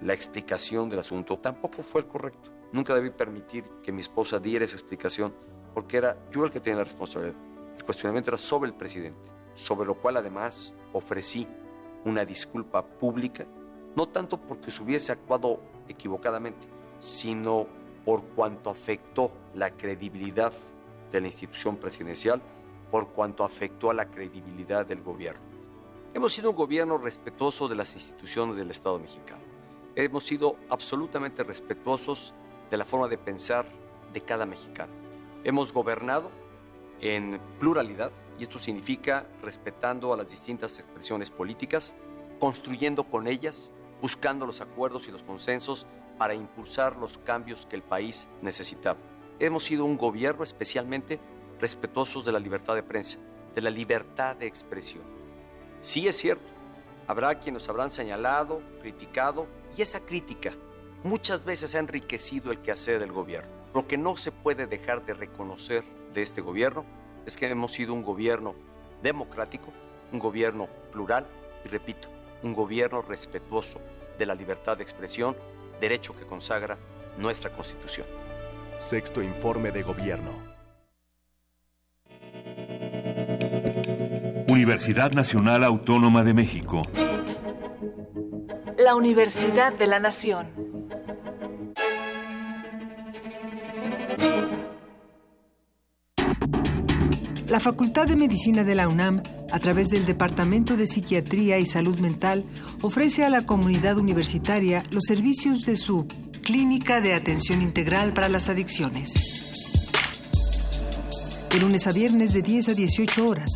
la 0.00 0.14
explicación 0.14 0.88
del 0.88 1.00
asunto 1.00 1.38
tampoco 1.38 1.82
fue 1.82 2.02
el 2.02 2.06
correcto. 2.06 2.50
Nunca 2.72 2.94
debí 2.94 3.10
permitir 3.10 3.64
que 3.82 3.92
mi 3.92 4.00
esposa 4.00 4.38
diera 4.38 4.64
esa 4.64 4.76
explicación 4.76 5.34
porque 5.72 5.96
era 5.96 6.16
yo 6.30 6.44
el 6.44 6.50
que 6.50 6.60
tenía 6.60 6.78
la 6.78 6.84
responsabilidad. 6.84 7.36
El 7.76 7.84
cuestionamiento 7.84 8.30
era 8.30 8.38
sobre 8.38 8.70
el 8.70 8.76
presidente, 8.76 9.30
sobre 9.54 9.86
lo 9.86 9.94
cual 9.94 10.16
además 10.16 10.74
ofrecí 10.92 11.46
una 12.04 12.24
disculpa 12.24 12.84
pública, 12.84 13.46
no 13.96 14.08
tanto 14.08 14.40
porque 14.40 14.70
se 14.70 14.82
hubiese 14.82 15.12
actuado 15.12 15.60
equivocadamente, 15.88 16.66
sino 16.98 17.66
por 18.04 18.22
cuanto 18.24 18.70
afectó 18.70 19.32
la 19.54 19.70
credibilidad 19.70 20.52
de 21.14 21.20
la 21.20 21.28
institución 21.28 21.76
presidencial 21.76 22.42
por 22.90 23.08
cuanto 23.08 23.44
afectó 23.44 23.90
a 23.90 23.94
la 23.94 24.10
credibilidad 24.10 24.84
del 24.84 25.00
gobierno. 25.00 25.40
Hemos 26.12 26.32
sido 26.32 26.50
un 26.50 26.56
gobierno 26.56 26.98
respetuoso 26.98 27.68
de 27.68 27.76
las 27.76 27.94
instituciones 27.94 28.56
del 28.56 28.70
Estado 28.70 28.98
mexicano. 28.98 29.42
Hemos 29.94 30.24
sido 30.24 30.56
absolutamente 30.68 31.44
respetuosos 31.44 32.34
de 32.68 32.76
la 32.76 32.84
forma 32.84 33.06
de 33.06 33.16
pensar 33.16 33.66
de 34.12 34.20
cada 34.22 34.44
mexicano. 34.44 34.92
Hemos 35.44 35.72
gobernado 35.72 36.30
en 37.00 37.40
pluralidad 37.60 38.10
y 38.38 38.42
esto 38.42 38.58
significa 38.58 39.26
respetando 39.40 40.12
a 40.12 40.16
las 40.16 40.30
distintas 40.30 40.78
expresiones 40.80 41.30
políticas, 41.30 41.94
construyendo 42.40 43.04
con 43.04 43.28
ellas, 43.28 43.72
buscando 44.02 44.46
los 44.46 44.60
acuerdos 44.60 45.06
y 45.06 45.12
los 45.12 45.22
consensos 45.22 45.86
para 46.18 46.34
impulsar 46.34 46.96
los 46.96 47.18
cambios 47.18 47.66
que 47.66 47.76
el 47.76 47.82
país 47.82 48.28
necesitaba. 48.42 48.98
Hemos 49.40 49.64
sido 49.64 49.84
un 49.84 49.96
gobierno 49.96 50.44
especialmente 50.44 51.18
respetuosos 51.60 52.24
de 52.24 52.32
la 52.32 52.38
libertad 52.38 52.74
de 52.74 52.82
prensa, 52.82 53.18
de 53.54 53.62
la 53.62 53.70
libertad 53.70 54.36
de 54.36 54.46
expresión. 54.46 55.02
Sí 55.80 56.06
es 56.06 56.16
cierto, 56.16 56.44
habrá 57.06 57.38
quienes 57.38 57.62
nos 57.62 57.68
habrán 57.68 57.90
señalado, 57.90 58.62
criticado, 58.80 59.46
y 59.76 59.82
esa 59.82 60.00
crítica 60.00 60.52
muchas 61.02 61.44
veces 61.44 61.74
ha 61.74 61.80
enriquecido 61.80 62.52
el 62.52 62.60
quehacer 62.60 63.00
del 63.00 63.12
gobierno. 63.12 63.50
Lo 63.74 63.88
que 63.88 63.98
no 63.98 64.16
se 64.16 64.30
puede 64.30 64.66
dejar 64.66 65.04
de 65.04 65.14
reconocer 65.14 65.84
de 66.14 66.22
este 66.22 66.40
gobierno 66.40 66.84
es 67.26 67.36
que 67.36 67.48
hemos 67.48 67.72
sido 67.72 67.92
un 67.92 68.04
gobierno 68.04 68.54
democrático, 69.02 69.72
un 70.12 70.20
gobierno 70.20 70.68
plural 70.92 71.26
y, 71.64 71.68
repito, 71.68 72.08
un 72.44 72.54
gobierno 72.54 73.02
respetuoso 73.02 73.80
de 74.16 74.26
la 74.26 74.34
libertad 74.34 74.76
de 74.76 74.84
expresión, 74.84 75.36
derecho 75.80 76.14
que 76.16 76.24
consagra 76.24 76.78
nuestra 77.18 77.50
Constitución. 77.50 78.06
Sexto 78.78 79.22
informe 79.22 79.70
de 79.70 79.82
gobierno. 79.82 80.32
Universidad 84.48 85.12
Nacional 85.12 85.64
Autónoma 85.64 86.24
de 86.24 86.34
México. 86.34 86.82
La 88.76 88.94
Universidad 88.96 89.72
de 89.72 89.86
la 89.86 90.00
Nación. 90.00 90.64
La 97.48 97.60
Facultad 97.60 98.08
de 98.08 98.16
Medicina 98.16 98.64
de 98.64 98.74
la 98.74 98.88
UNAM, 98.88 99.22
a 99.52 99.60
través 99.60 99.88
del 99.90 100.04
Departamento 100.06 100.76
de 100.76 100.88
Psiquiatría 100.88 101.58
y 101.60 101.66
Salud 101.66 102.00
Mental, 102.00 102.44
ofrece 102.82 103.24
a 103.24 103.30
la 103.30 103.46
comunidad 103.46 103.98
universitaria 103.98 104.82
los 104.90 105.04
servicios 105.04 105.64
de 105.64 105.76
su 105.76 106.08
Clínica 106.44 107.00
de 107.00 107.14
Atención 107.14 107.62
Integral 107.62 108.12
para 108.12 108.28
las 108.28 108.50
Adicciones. 108.50 109.14
De 111.50 111.58
lunes 111.58 111.86
a 111.86 111.92
viernes 111.92 112.34
de 112.34 112.42
10 112.42 112.68
a 112.68 112.74
18 112.74 113.26
horas 113.26 113.50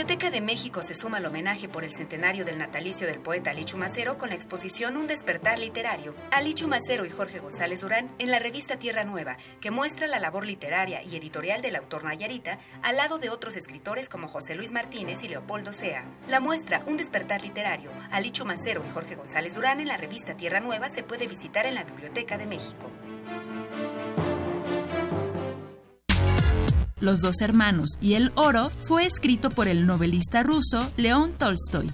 Biblioteca 0.00 0.30
de 0.30 0.40
México 0.40 0.82
se 0.82 0.94
suma 0.94 1.18
al 1.18 1.26
homenaje 1.26 1.68
por 1.68 1.84
el 1.84 1.92
centenario 1.92 2.46
del 2.46 2.56
natalicio 2.56 3.06
del 3.06 3.20
poeta 3.20 3.50
Alichu 3.50 3.76
Macero 3.76 4.16
con 4.16 4.30
la 4.30 4.34
exposición 4.34 4.96
Un 4.96 5.06
despertar 5.06 5.58
literario. 5.58 6.14
Alichu 6.30 6.68
Macero 6.68 7.04
y 7.04 7.10
Jorge 7.10 7.38
González 7.38 7.82
Durán 7.82 8.10
en 8.18 8.30
la 8.30 8.38
revista 8.38 8.78
Tierra 8.78 9.04
Nueva, 9.04 9.36
que 9.60 9.70
muestra 9.70 10.06
la 10.06 10.18
labor 10.18 10.46
literaria 10.46 11.02
y 11.02 11.16
editorial 11.16 11.60
del 11.60 11.76
autor 11.76 12.04
Nayarita 12.04 12.58
al 12.80 12.96
lado 12.96 13.18
de 13.18 13.28
otros 13.28 13.56
escritores 13.56 14.08
como 14.08 14.26
José 14.26 14.54
Luis 14.54 14.72
Martínez 14.72 15.22
y 15.22 15.28
Leopoldo 15.28 15.74
Sea. 15.74 16.06
La 16.28 16.40
muestra 16.40 16.82
Un 16.86 16.96
despertar 16.96 17.42
literario, 17.42 17.90
Alichu 18.10 18.46
Macero 18.46 18.82
y 18.88 18.92
Jorge 18.94 19.16
González 19.16 19.54
Durán 19.54 19.80
en 19.80 19.88
la 19.88 19.98
revista 19.98 20.34
Tierra 20.34 20.60
Nueva 20.60 20.88
se 20.88 21.02
puede 21.02 21.28
visitar 21.28 21.66
en 21.66 21.74
la 21.74 21.84
Biblioteca 21.84 22.38
de 22.38 22.46
México. 22.46 22.90
Los 27.00 27.20
dos 27.20 27.40
hermanos 27.40 27.98
y 28.02 28.14
el 28.14 28.30
oro 28.34 28.70
fue 28.78 29.06
escrito 29.06 29.48
por 29.50 29.68
el 29.68 29.86
novelista 29.86 30.42
ruso 30.42 30.92
León 30.98 31.32
Tolstoy. 31.38 31.90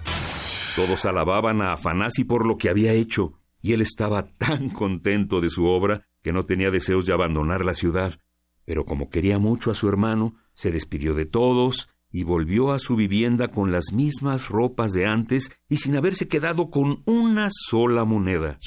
Todos 0.75 1.05
alababan 1.05 1.63
a 1.63 1.73
Afanasi 1.73 2.25
por 2.25 2.45
lo 2.45 2.59
que 2.59 2.69
había 2.69 2.93
hecho, 2.93 3.35
y 3.63 3.73
él 3.73 3.81
estaba 3.81 4.27
tan 4.39 4.69
contento 4.69 5.41
de 5.41 5.49
su 5.49 5.67
obra 5.67 6.07
que 6.23 6.33
no 6.33 6.45
tenía 6.45 6.73
deseos 6.73 7.07
de 7.07 7.13
abandonar 7.13 7.65
la 7.65 7.75
ciudad. 7.75 8.19
Pero 8.65 8.85
como 8.85 9.09
quería 9.09 9.39
mucho 9.39 9.71
a 9.71 9.77
su 9.77 9.89
hermano, 9.89 10.35
se 10.55 10.73
despidió 10.73 11.15
de 11.15 11.25
todos 11.25 11.89
y 12.11 12.25
volvió 12.25 12.73
a 12.73 12.81
su 12.81 12.97
vivienda 12.97 13.49
con 13.49 13.71
las 13.71 13.93
mismas 13.93 14.49
ropas 14.49 14.93
de 14.93 15.07
antes 15.07 15.53
y 15.69 15.77
sin 15.77 15.97
haberse 15.97 16.27
quedado 16.27 16.71
con 16.71 17.03
una 17.05 17.49
sola 17.51 18.05
moneda. 18.05 18.59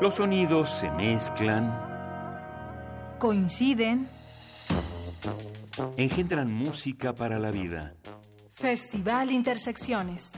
Los 0.00 0.14
sonidos 0.14 0.70
se 0.70 0.90
mezclan, 0.92 1.78
coinciden, 3.18 4.08
engendran 5.98 6.50
música 6.50 7.14
para 7.14 7.38
la 7.38 7.50
vida. 7.50 7.92
Festival 8.54 9.30
Intersecciones. 9.30 10.32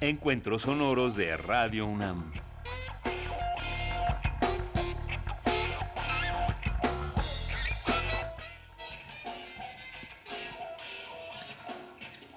Encuentros 0.00 0.62
sonoros 0.62 1.14
de 1.14 1.36
Radio 1.36 1.86
UNAM. 1.86 2.41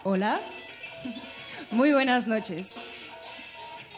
Hola. 0.07 0.39
Muy 1.71 1.91
buenas 1.91 2.27
noches. 2.27 2.67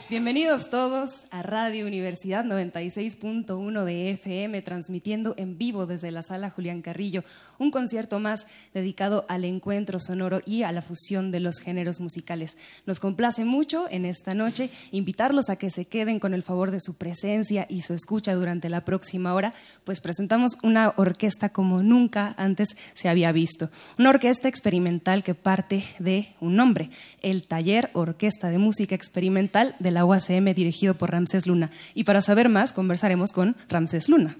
Bienvenidos 0.09 0.69
todos 0.69 1.25
a 1.31 1.43
Radio 1.43 1.85
Universidad 1.85 2.45
96.1 2.45 3.83
de 3.83 4.11
FM, 4.11 4.61
transmitiendo 4.61 5.33
en 5.35 5.57
vivo 5.57 5.85
desde 5.85 6.11
la 6.11 6.23
sala 6.23 6.49
Julián 6.49 6.81
Carrillo, 6.81 7.25
un 7.57 7.71
concierto 7.71 8.21
más 8.21 8.47
dedicado 8.73 9.25
al 9.27 9.43
encuentro 9.43 9.99
sonoro 9.99 10.39
y 10.45 10.63
a 10.63 10.71
la 10.71 10.81
fusión 10.81 11.29
de 11.29 11.41
los 11.41 11.59
géneros 11.59 11.99
musicales. 11.99 12.55
Nos 12.85 13.01
complace 13.01 13.43
mucho 13.43 13.85
en 13.89 14.05
esta 14.05 14.33
noche 14.33 14.69
invitarlos 14.91 15.49
a 15.49 15.57
que 15.57 15.69
se 15.69 15.83
queden 15.83 16.19
con 16.19 16.33
el 16.33 16.41
favor 16.41 16.71
de 16.71 16.79
su 16.79 16.95
presencia 16.95 17.65
y 17.67 17.81
su 17.81 17.93
escucha 17.93 18.33
durante 18.33 18.69
la 18.69 18.85
próxima 18.85 19.33
hora, 19.33 19.53
pues 19.83 19.99
presentamos 19.99 20.53
una 20.63 20.93
orquesta 20.95 21.49
como 21.49 21.83
nunca 21.83 22.33
antes 22.37 22.77
se 22.93 23.09
había 23.09 23.33
visto. 23.33 23.69
Una 23.99 24.11
orquesta 24.11 24.47
experimental 24.47 25.21
que 25.21 25.35
parte 25.35 25.83
de 25.99 26.29
un 26.39 26.55
nombre, 26.55 26.91
el 27.21 27.45
Taller 27.45 27.89
Orquesta 27.91 28.47
de 28.47 28.57
Música 28.57 28.95
Experimental 28.95 29.75
de 29.79 29.96
la 29.96 29.96
UACM 30.05 30.53
dirigido 30.53 30.95
por 30.95 31.11
Ramsés 31.11 31.47
Luna. 31.47 31.71
Y 31.93 32.03
para 32.03 32.21
saber 32.21 32.49
más, 32.49 32.73
conversaremos 32.73 33.31
con 33.31 33.55
Ramsés 33.69 34.09
Luna. 34.09 34.35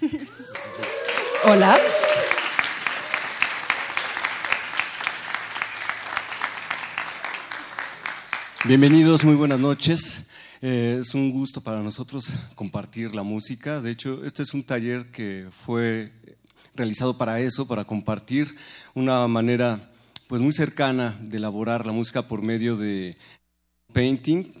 Hola. 1.44 1.78
Bienvenidos, 8.64 9.24
muy 9.24 9.36
buenas 9.36 9.60
noches. 9.60 10.26
Eh, 10.60 10.98
es 11.00 11.14
un 11.14 11.30
gusto 11.30 11.60
para 11.60 11.82
nosotros 11.82 12.32
compartir 12.56 13.14
la 13.14 13.22
música. 13.22 13.80
De 13.80 13.92
hecho, 13.92 14.24
este 14.24 14.42
es 14.42 14.54
un 14.54 14.64
taller 14.64 15.12
que 15.12 15.46
fue 15.50 16.10
realizado 16.74 17.16
para 17.16 17.40
eso, 17.40 17.68
para 17.68 17.84
compartir 17.84 18.56
una 18.94 19.26
manera 19.28 19.90
pues 20.28 20.42
muy 20.42 20.52
cercana 20.52 21.16
de 21.22 21.36
elaborar 21.36 21.86
la 21.86 21.92
música 21.92 22.26
por 22.26 22.42
medio 22.42 22.76
de 22.76 23.16
painting, 23.92 24.52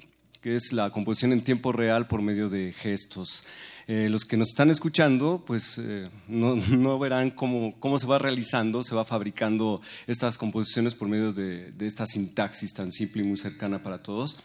que 0.46 0.54
es 0.54 0.72
la 0.72 0.90
composición 0.90 1.32
en 1.32 1.42
tiempo 1.42 1.72
real 1.72 2.06
por 2.06 2.22
medio 2.22 2.48
de 2.48 2.72
gestos. 2.72 3.42
Eh, 3.88 4.06
los 4.08 4.24
que 4.24 4.36
nos 4.36 4.50
están 4.50 4.70
escuchando, 4.70 5.42
pues 5.44 5.74
eh, 5.78 6.08
no, 6.28 6.98
verán 7.00 7.32
cómo, 7.32 7.74
cómo, 7.80 7.98
se 7.98 8.06
va 8.06 8.20
realizando, 8.20 8.84
se 8.84 8.94
va 8.94 9.04
fabricando 9.04 9.82
estas 10.06 10.38
composiciones 10.38 10.94
por 10.94 11.08
medio 11.08 11.32
de, 11.32 11.74
esta 11.80 12.06
sintaxis 12.06 12.72
tan 12.72 12.92
simple 12.92 13.24
y 13.24 13.26
muy 13.26 13.36
cercana 13.36 13.82
para 13.82 14.00
todos, 14.00 14.38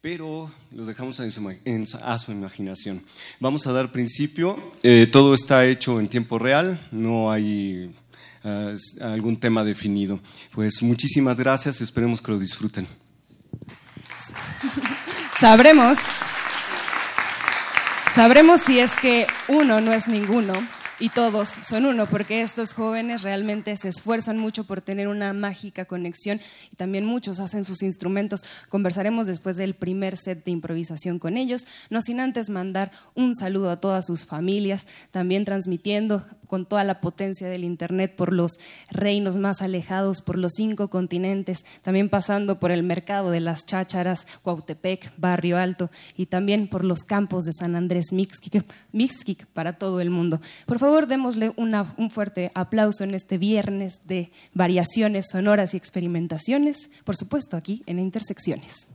pero 0.00 0.50
los 0.72 0.88
dejamos 0.88 1.20
a 1.20 2.18
su, 2.18 2.32
imaginación. 2.32 3.00
Vamos 3.38 3.68
a 3.68 3.72
dar 3.72 3.92
principio, 3.92 4.58
eh, 4.82 5.08
todo 5.12 5.34
está 5.34 5.66
hecho 5.66 6.00
en 6.00 6.08
tiempo 6.08 6.40
real, 6.40 6.84
no 6.90 7.30
hay 7.30 7.94
algún 9.00 9.38
tema 9.38 9.62
definido. 9.62 10.18
Pues 10.50 10.82
muchísimas 10.82 11.38
gracias, 11.38 11.80
esperemos 11.80 12.20
que 12.20 12.32
lo 12.32 12.40
disfruten. 12.40 12.88
Sabremos, 15.44 15.98
sabremos 18.14 18.62
si 18.62 18.80
es 18.80 18.96
que 18.96 19.26
uno 19.46 19.82
no 19.82 19.92
es 19.92 20.08
ninguno 20.08 20.54
y 21.04 21.10
todos 21.10 21.50
son 21.50 21.84
uno, 21.84 22.06
porque 22.06 22.40
estos 22.40 22.72
jóvenes 22.72 23.20
realmente 23.20 23.76
se 23.76 23.90
esfuerzan 23.90 24.38
mucho 24.38 24.64
por 24.64 24.80
tener 24.80 25.06
una 25.06 25.34
mágica 25.34 25.84
conexión 25.84 26.40
y 26.72 26.76
también 26.76 27.04
muchos 27.04 27.40
hacen 27.40 27.64
sus 27.64 27.82
instrumentos. 27.82 28.40
Conversaremos 28.70 29.26
después 29.26 29.56
del 29.56 29.74
primer 29.74 30.16
set 30.16 30.46
de 30.46 30.50
improvisación 30.50 31.18
con 31.18 31.36
ellos, 31.36 31.66
no 31.90 32.00
sin 32.00 32.20
antes 32.20 32.48
mandar 32.48 32.90
un 33.14 33.34
saludo 33.34 33.70
a 33.70 33.82
todas 33.82 34.06
sus 34.06 34.24
familias, 34.24 34.86
también 35.10 35.44
transmitiendo 35.44 36.24
con 36.46 36.66
toda 36.66 36.84
la 36.84 37.00
potencia 37.00 37.48
del 37.48 37.64
Internet 37.64 38.14
por 38.16 38.32
los 38.32 38.52
reinos 38.90 39.36
más 39.36 39.60
alejados, 39.60 40.22
por 40.22 40.38
los 40.38 40.52
cinco 40.56 40.88
continentes, 40.88 41.64
también 41.82 42.08
pasando 42.08 42.60
por 42.60 42.70
el 42.70 42.82
mercado 42.82 43.30
de 43.30 43.40
las 43.40 43.66
chácharas, 43.66 44.26
Cuautepec, 44.42 45.12
Barrio 45.16 45.58
Alto 45.58 45.90
y 46.16 46.26
también 46.26 46.68
por 46.68 46.84
los 46.84 47.00
campos 47.00 47.44
de 47.44 47.52
San 47.52 47.76
Andrés 47.76 48.12
Mixquic, 48.12 48.64
Mixquic 48.92 49.46
para 49.46 49.74
todo 49.74 50.00
el 50.00 50.10
mundo. 50.10 50.40
Por 50.64 50.78
favor, 50.78 50.93
démosle 51.02 51.52
un 51.56 52.10
fuerte 52.10 52.50
aplauso 52.54 53.04
en 53.04 53.14
este 53.14 53.38
viernes 53.38 54.00
de 54.04 54.30
variaciones 54.52 55.26
sonoras 55.30 55.74
y 55.74 55.76
experimentaciones, 55.76 56.90
por 57.04 57.16
supuesto 57.16 57.56
aquí 57.56 57.82
en 57.86 57.98
Intersecciones. 57.98 58.88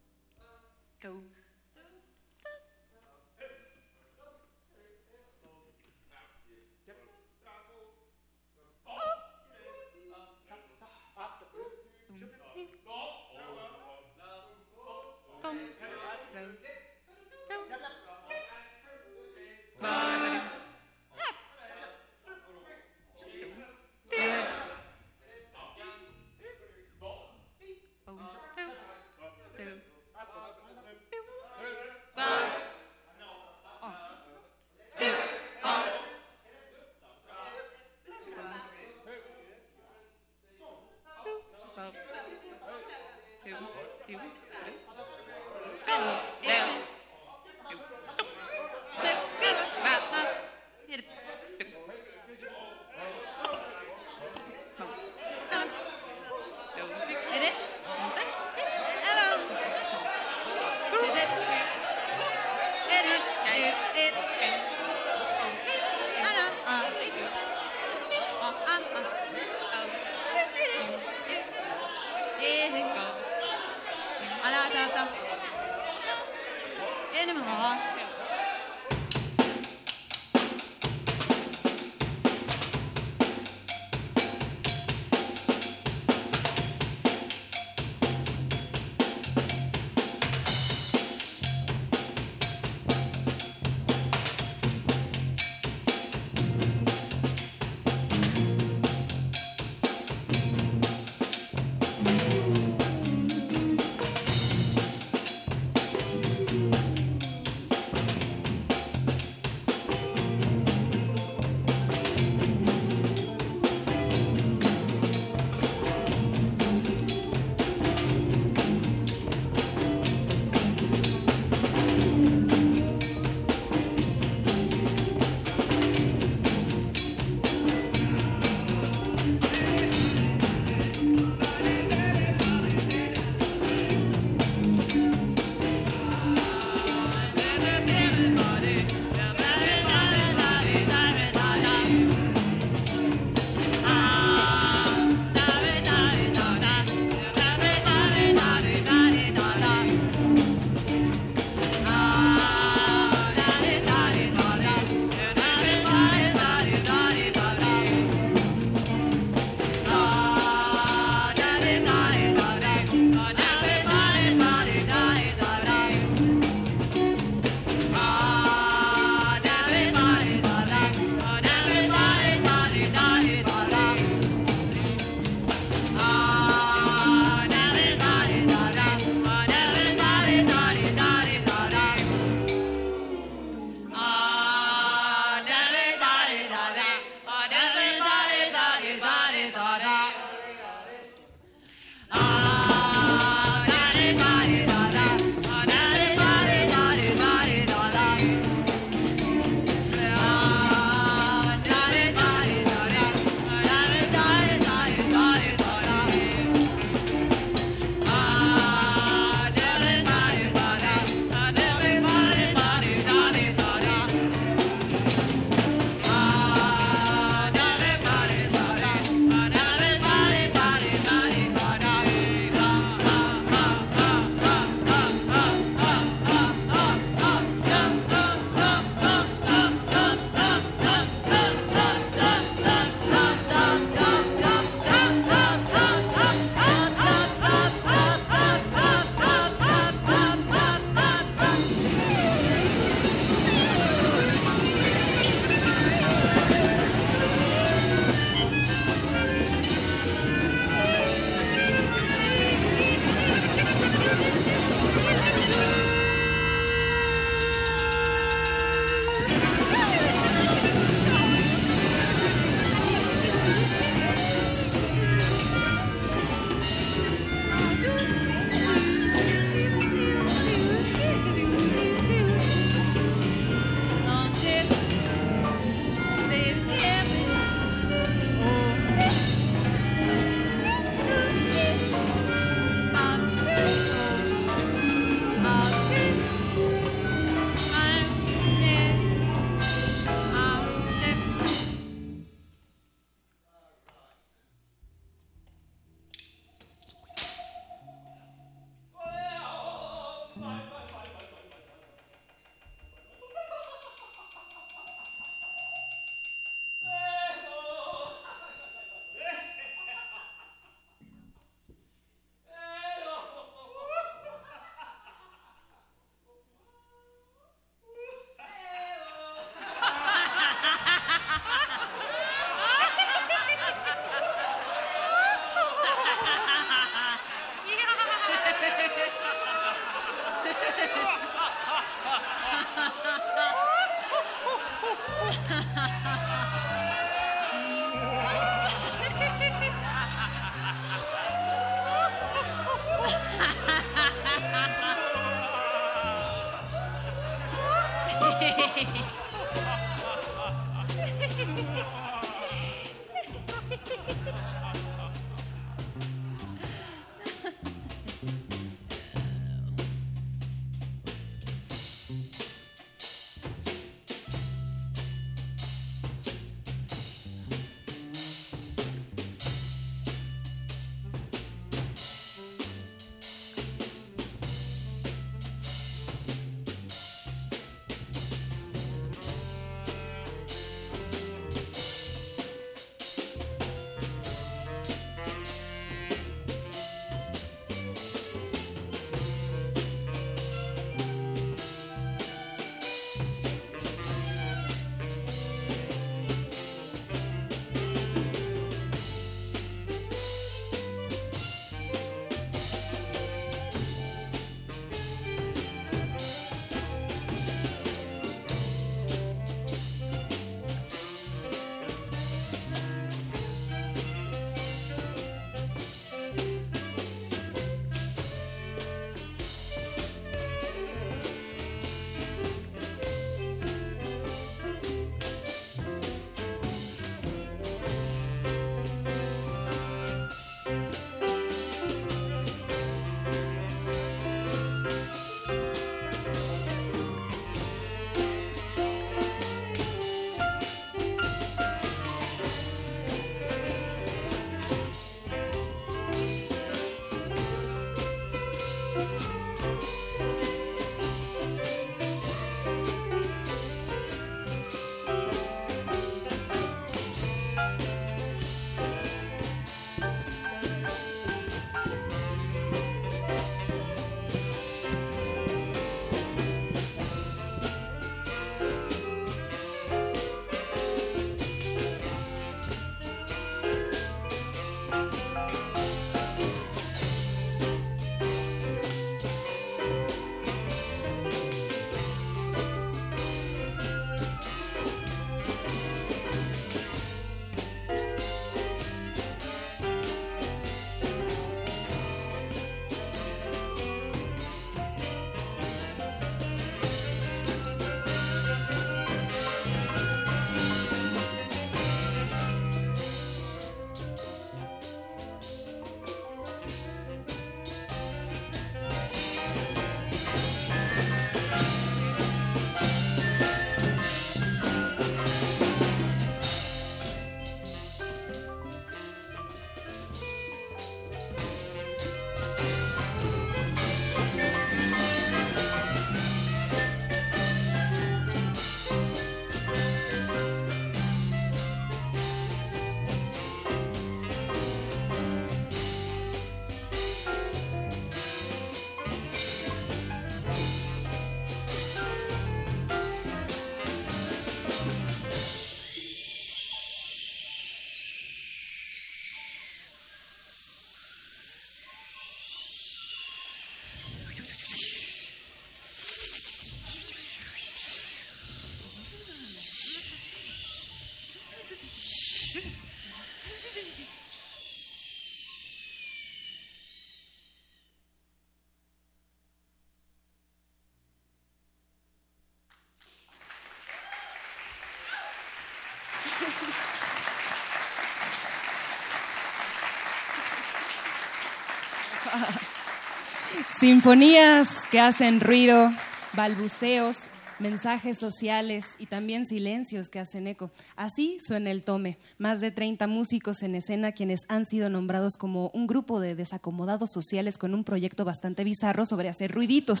Sinfonías 583.80 584.84
que 584.90 585.00
hacen 585.00 585.40
ruido, 585.40 585.90
balbuceos, 586.34 587.30
mensajes 587.60 588.18
sociales 588.18 588.84
y 588.98 589.06
también 589.06 589.46
silencios 589.46 590.10
que 590.10 590.18
hacen 590.18 590.48
eco. 590.48 590.70
Así 590.96 591.38
suena 591.46 591.70
el 591.70 591.82
tome. 591.82 592.18
Más 592.36 592.60
de 592.60 592.72
30 592.72 593.06
músicos 593.06 593.62
en 593.62 593.74
escena 593.74 594.12
quienes 594.12 594.40
han 594.48 594.66
sido 594.66 594.90
nombrados 594.90 595.38
como 595.38 595.70
un 595.72 595.86
grupo 595.86 596.20
de 596.20 596.34
desacomodados 596.34 597.08
sociales 597.10 597.56
con 597.56 597.72
un 597.72 597.84
proyecto 597.84 598.26
bastante 598.26 598.64
bizarro 598.64 599.06
sobre 599.06 599.30
hacer 599.30 599.50
ruiditos. 599.50 600.00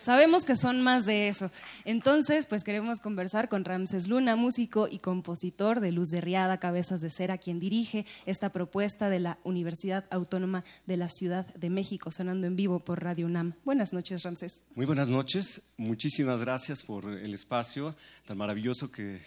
Sabemos 0.00 0.44
que 0.44 0.56
son 0.56 0.82
más 0.82 1.06
de 1.06 1.28
eso. 1.28 1.50
Entonces, 1.84 2.46
pues 2.46 2.64
queremos 2.64 3.00
conversar 3.00 3.48
con 3.48 3.64
Ramses 3.64 4.08
Luna, 4.08 4.36
músico 4.36 4.88
y 4.90 4.98
compositor 4.98 5.80
de 5.80 5.92
Luz 5.92 6.08
de 6.08 6.20
Riada, 6.20 6.58
Cabezas 6.58 7.00
de 7.00 7.10
Cera, 7.10 7.38
quien 7.38 7.58
dirige 7.58 8.06
esta 8.26 8.50
propuesta 8.50 9.10
de 9.10 9.20
la 9.20 9.38
Universidad 9.44 10.04
Autónoma 10.10 10.64
de 10.86 10.96
la 10.96 11.08
Ciudad 11.08 11.46
de 11.54 11.70
México, 11.70 12.10
sonando 12.10 12.46
en 12.46 12.56
vivo 12.56 12.80
por 12.80 13.02
Radio 13.02 13.26
UNAM. 13.26 13.54
Buenas 13.64 13.92
noches, 13.92 14.22
Ramses. 14.22 14.64
Muy 14.74 14.86
buenas 14.86 15.08
noches. 15.08 15.62
Muchísimas 15.76 16.40
gracias 16.40 16.82
por 16.82 17.04
el 17.06 17.34
espacio 17.34 17.94
tan 18.26 18.38
maravilloso 18.38 18.90
que, 18.90 19.20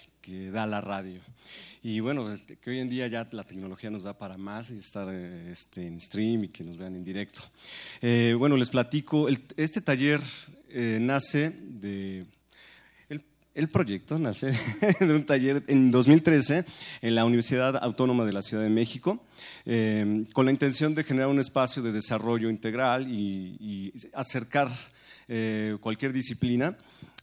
da 0.51 0.67
la 0.67 0.81
radio. 0.81 1.21
Y 1.83 1.99
bueno, 1.99 2.37
que 2.61 2.69
hoy 2.69 2.79
en 2.79 2.89
día 2.89 3.07
ya 3.07 3.27
la 3.31 3.43
tecnología 3.43 3.89
nos 3.89 4.03
da 4.03 4.17
para 4.17 4.37
más 4.37 4.69
y 4.69 4.77
estar 4.77 5.13
este, 5.13 5.87
en 5.87 5.99
stream 5.99 6.43
y 6.43 6.47
que 6.49 6.63
nos 6.63 6.77
vean 6.77 6.95
en 6.95 7.03
directo. 7.03 7.41
bueno, 8.37 8.55
les 8.57 8.69
platico, 8.69 9.27
este 9.57 9.81
taller 9.81 10.21
eh, 10.73 10.99
nace 11.01 11.51
de... 11.51 12.25
el 13.53 13.67
proyecto 13.67 14.17
nace 14.17 14.53
de 15.01 15.13
un 15.13 15.25
taller 15.25 15.63
en 15.67 15.91
2013 15.91 16.63
en 17.01 17.15
la 17.15 17.25
Universidad 17.25 17.75
Autónoma 17.83 18.23
de 18.23 18.31
la 18.31 18.41
Ciudad 18.41 18.63
de 18.63 18.69
México, 18.69 19.21
eh, 19.65 20.23
con 20.31 20.45
la 20.45 20.51
intención 20.51 20.95
de 20.95 21.03
generar 21.03 21.27
un 21.27 21.41
espacio 21.41 21.83
de 21.83 21.91
desarrollo 21.91 22.49
integral 22.49 23.11
y, 23.11 23.91
acercar 24.13 24.69
eh, 25.27 25.77
cualquier 25.81 26.13
disciplina 26.13 26.77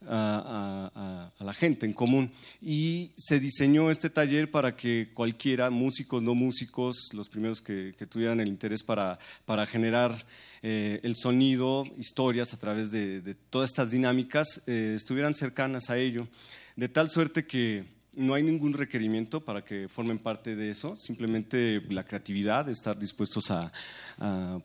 a, 0.06 1.30
la 1.40 1.54
gente 1.54 1.86
en 1.86 1.92
común. 1.92 2.30
Y 2.60 3.12
se 3.16 3.40
diseñó 3.40 3.90
este 3.90 4.10
taller 4.10 4.50
para 4.50 4.76
que 4.76 5.10
cualquiera, 5.14 5.70
músicos, 5.70 6.22
no 6.22 6.34
músicos, 6.34 7.08
los 7.12 7.28
primeros 7.28 7.60
que, 7.60 7.94
tuvieran 8.08 8.40
el 8.40 8.48
interés 8.48 8.82
para, 8.82 9.18
para 9.44 9.66
generar 9.66 10.24
eh, 10.62 11.00
el 11.02 11.16
sonido, 11.16 11.84
historias 11.98 12.54
a 12.54 12.58
través 12.58 12.90
de, 12.90 13.36
todas 13.50 13.70
estas 13.70 13.90
dinámicas, 13.90 14.62
eh, 14.66 14.94
estuvieran 14.96 15.34
cercanas 15.34 15.90
a 15.90 15.98
ello, 15.98 16.28
de 16.76 16.88
tal 16.88 17.10
suerte 17.10 17.46
que 17.46 17.84
no 18.16 18.35
hay 18.35 18.43
ningún 18.43 18.72
requerimiento 18.72 19.40
para 19.44 19.64
que 19.64 19.89
formen 19.89 20.18
parte 20.18 20.56
de 20.56 20.70
eso, 20.70 20.97
simplemente 20.97 21.80
la 21.89 22.05
creatividad, 22.05 22.68
estar 22.68 22.98
dispuestos 22.98 23.51
a, 23.51 23.72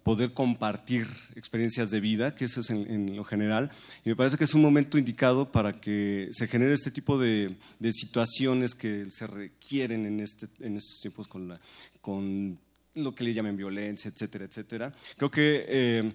poder 0.03 0.33
compartir 0.33 1.07
experiencias 1.35 1.91
de 1.91 1.99
vida, 1.99 2.33
que 2.33 2.45
eso 2.45 2.61
es 2.61 2.71
en, 2.71 3.15
lo 3.15 3.23
general. 3.23 3.69
Y 4.03 4.09
me 4.09 4.15
parece 4.15 4.37
que 4.37 4.45
es 4.45 4.53
un 4.55 4.63
momento 4.63 4.97
indicado 4.97 5.51
para 5.51 5.79
que 5.79 6.29
se 6.31 6.47
genere 6.47 6.73
este 6.73 6.89
tipo 6.89 7.19
de, 7.19 7.55
situaciones 7.91 8.73
que 8.73 9.05
se 9.09 9.27
requieren 9.27 10.05
en, 10.05 10.19
este, 10.21 10.47
estos 10.59 10.99
tiempos 11.01 11.27
con, 11.27 12.59
lo 12.95 13.15
que 13.15 13.23
le 13.23 13.33
llamen 13.33 13.57
violencia, 13.57 14.09
etcétera, 14.09 14.45
etcétera. 14.45 14.93
Creo 15.15 15.29
que 15.29 15.65
eh, 15.67 16.13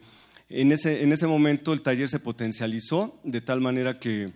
en 0.48 0.72
ese 0.72 1.26
momento 1.26 1.72
el 1.72 1.82
taller 1.82 2.08
se 2.08 2.20
potencializó 2.20 3.20
de 3.22 3.40
tal 3.40 3.60
manera 3.60 3.98
que 3.98 4.32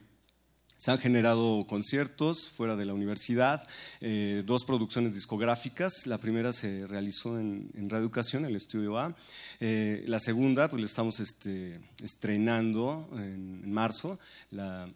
se 0.83 0.91
han 0.91 0.99
generado 0.99 1.65
conciertos 1.69 2.49
fuera 2.49 2.75
de 2.75 2.85
la 2.85 2.93
universidad, 2.93 3.69
eh, 4.01 4.43
dos 4.45 4.65
producciones 4.65 5.15
discográficas. 5.15 6.09
La 6.09 6.19
primera 6.19 6.53
se 6.53 6.89
realizó 6.89 7.39
en, 7.39 7.71
en 7.77 8.45
el 8.45 8.57
Estudio 8.57 8.99
A. 8.99 9.15
Eh, 9.61 10.03
la 10.09 10.19
segunda, 10.19 10.69
pues 10.69 10.81
la 10.81 10.87
estamos 10.87 11.21
este, 11.21 11.79
estrenando 12.03 13.09
en, 13.13 13.73
marzo. 13.73 14.19
La, 14.51 14.89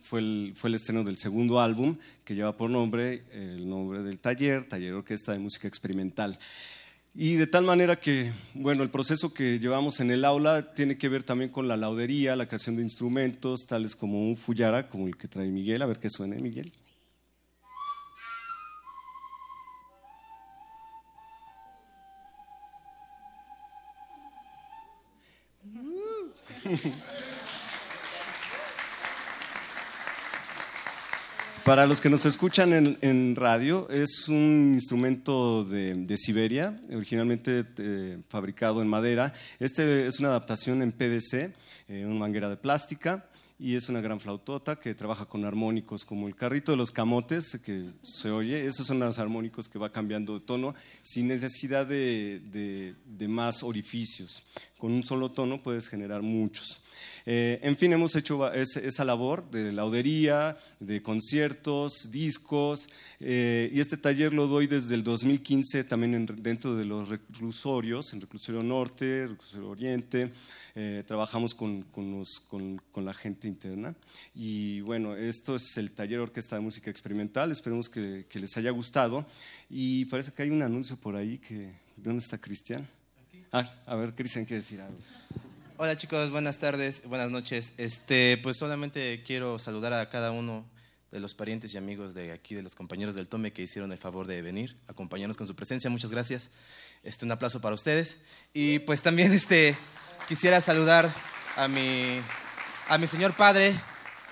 fue, 0.00 0.20
el, 0.20 0.52
fue 0.54 0.68
el 0.68 0.76
estreno 0.76 1.02
del 1.02 1.18
segundo 1.18 1.60
álbum 1.60 1.98
que 2.24 2.36
lleva 2.36 2.56
por 2.56 2.70
nombre 2.70 3.24
el 3.32 3.68
nombre 3.68 4.04
del 4.04 4.20
taller, 4.20 4.68
Taller 4.68 4.92
Orquesta 4.92 5.32
de 5.32 5.40
Música 5.40 5.66
Experimental. 5.66 6.38
Y 7.14 7.34
de 7.34 7.46
tal 7.46 7.64
manera 7.64 7.96
que, 8.00 8.32
bueno, 8.54 8.82
el 8.82 8.88
proceso 8.90 9.34
que 9.34 9.58
llevamos 9.58 10.00
en 10.00 10.10
el 10.10 10.24
aula 10.24 10.74
tiene 10.74 10.96
que 10.96 11.10
ver 11.10 11.22
también 11.22 11.50
con 11.50 11.68
la 11.68 11.76
laudería, 11.76 12.36
la 12.36 12.46
creación 12.46 12.76
de 12.76 12.82
instrumentos, 12.82 13.66
tales 13.66 13.94
como 13.94 14.22
un 14.22 14.36
fuyara, 14.36 14.88
como 14.88 15.06
el 15.06 15.16
que 15.18 15.28
trae 15.28 15.48
Miguel. 15.48 15.82
A 15.82 15.86
ver 15.86 15.98
qué 15.98 16.08
suene, 16.08 16.36
Miguel. 16.40 16.72
Para 31.64 31.86
los 31.86 32.00
que 32.00 32.10
nos 32.10 32.26
escuchan 32.26 32.98
en, 33.00 33.36
radio, 33.36 33.88
es 33.88 34.28
un 34.28 34.72
instrumento 34.74 35.62
de, 35.62 36.16
Siberia, 36.16 36.76
originalmente 36.92 37.64
eh, 37.78 38.18
fabricado 38.26 38.82
en 38.82 38.88
madera. 38.88 39.32
Este 39.60 40.08
es 40.08 40.18
una 40.18 40.30
adaptación 40.30 40.82
en 40.82 40.90
PVC, 40.90 41.52
eh, 41.86 42.04
una 42.04 42.18
manguera 42.18 42.48
de 42.48 42.56
plástica, 42.56 43.26
y 43.62 43.76
es 43.76 43.88
una 43.88 44.00
gran 44.00 44.18
flautota 44.18 44.74
que 44.74 44.92
trabaja 44.92 45.26
con 45.26 45.44
armónicos 45.44 46.04
como 46.04 46.26
el 46.26 46.34
carrito 46.34 46.72
de 46.72 46.78
los 46.78 46.90
camotes 46.90 47.60
que 47.64 47.84
se 48.02 48.28
oye. 48.28 48.66
Esos 48.66 48.88
son 48.88 48.98
los 48.98 49.20
armónicos 49.20 49.68
que 49.68 49.78
va 49.78 49.92
cambiando 49.92 50.34
de 50.34 50.44
tono 50.44 50.74
sin 51.00 51.28
necesidad 51.28 51.86
de 51.86 53.26
más 53.28 53.62
orificios. 53.62 54.42
Con 54.78 54.92
un 54.92 55.04
solo 55.04 55.30
tono 55.30 55.62
puedes 55.62 55.88
generar 55.88 56.22
muchos. 56.22 56.82
Eh, 57.24 57.60
en 57.62 57.76
fin, 57.76 57.92
hemos 57.92 58.16
hecho 58.16 58.52
esa 58.52 59.04
labor 59.04 59.48
de 59.50 59.72
laudería, 59.72 60.56
de 60.80 61.02
conciertos, 61.02 62.10
discos, 62.10 62.88
eh, 63.20 63.70
y 63.72 63.80
este 63.80 63.96
taller 63.96 64.32
lo 64.32 64.48
doy 64.48 64.66
desde 64.66 64.94
el 64.94 65.04
2015 65.04 65.84
también 65.84 66.26
dentro 66.26 66.74
de 66.74 66.84
los 66.84 67.08
reclusorios, 67.08 68.12
en 68.12 68.20
Reclusorio 68.20 68.62
Norte, 68.62 69.26
Reclusorio 69.28 69.68
Oriente, 69.68 70.32
eh, 70.74 71.04
trabajamos 71.06 71.54
con, 71.54 71.86
la 72.96 73.14
gente 73.14 73.46
interna. 73.52 73.94
Y 74.34 74.80
bueno, 74.80 75.14
esto 75.14 75.56
es 75.56 75.76
el 75.76 75.92
taller 75.92 76.18
Orquesta 76.18 76.56
de 76.56 76.62
Música 76.62 76.90
Experimental, 76.90 77.50
esperemos 77.50 77.88
que, 77.88 78.26
que 78.28 78.40
les 78.40 78.56
haya 78.56 78.70
gustado. 78.70 79.24
Y 79.70 80.06
parece 80.06 80.32
que 80.32 80.42
hay 80.42 80.50
un 80.50 80.62
anuncio 80.62 80.96
por 80.96 81.16
ahí 81.16 81.38
que... 81.38 81.70
¿Dónde 81.96 82.22
está 82.22 82.38
Cristian? 82.38 82.88
Ah, 83.52 83.70
a 83.86 83.94
ver, 83.94 84.14
Cristian 84.14 84.44
quiere 84.44 84.62
decir 84.62 84.80
algo. 84.80 84.96
Hola 85.76 85.96
chicos, 85.96 86.30
buenas 86.30 86.58
tardes, 86.58 87.02
buenas 87.06 87.30
noches. 87.30 87.74
Este, 87.76 88.38
pues 88.42 88.56
solamente 88.56 89.22
quiero 89.26 89.58
saludar 89.58 89.92
a 89.92 90.08
cada 90.08 90.30
uno 90.30 90.64
de 91.10 91.20
los 91.20 91.34
parientes 91.34 91.74
y 91.74 91.76
amigos 91.76 92.14
de 92.14 92.32
aquí, 92.32 92.54
de 92.54 92.62
los 92.62 92.74
compañeros 92.74 93.14
del 93.14 93.28
Tome 93.28 93.52
que 93.52 93.62
hicieron 93.62 93.92
el 93.92 93.98
favor 93.98 94.26
de 94.26 94.40
venir, 94.42 94.76
acompañarnos 94.88 95.36
con 95.36 95.46
su 95.46 95.54
presencia. 95.54 95.90
Muchas 95.90 96.10
gracias. 96.10 96.50
Este, 97.02 97.24
un 97.26 97.32
aplauso 97.32 97.60
para 97.60 97.74
ustedes. 97.74 98.22
Y 98.54 98.78
pues 98.80 99.02
también 99.02 99.32
este, 99.32 99.76
quisiera 100.26 100.60
saludar 100.60 101.12
a 101.56 101.68
mi, 101.68 102.20
a 102.92 102.98
mi 102.98 103.06
señor 103.06 103.32
padre, 103.32 103.74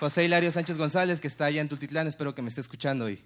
José 0.00 0.22
Hilario 0.22 0.50
Sánchez 0.50 0.76
González, 0.76 1.18
que 1.18 1.28
está 1.28 1.46
allá 1.46 1.62
en 1.62 1.68
Tultitlán. 1.70 2.06
Espero 2.06 2.34
que 2.34 2.42
me 2.42 2.50
esté 2.50 2.60
escuchando 2.60 3.08
y 3.08 3.18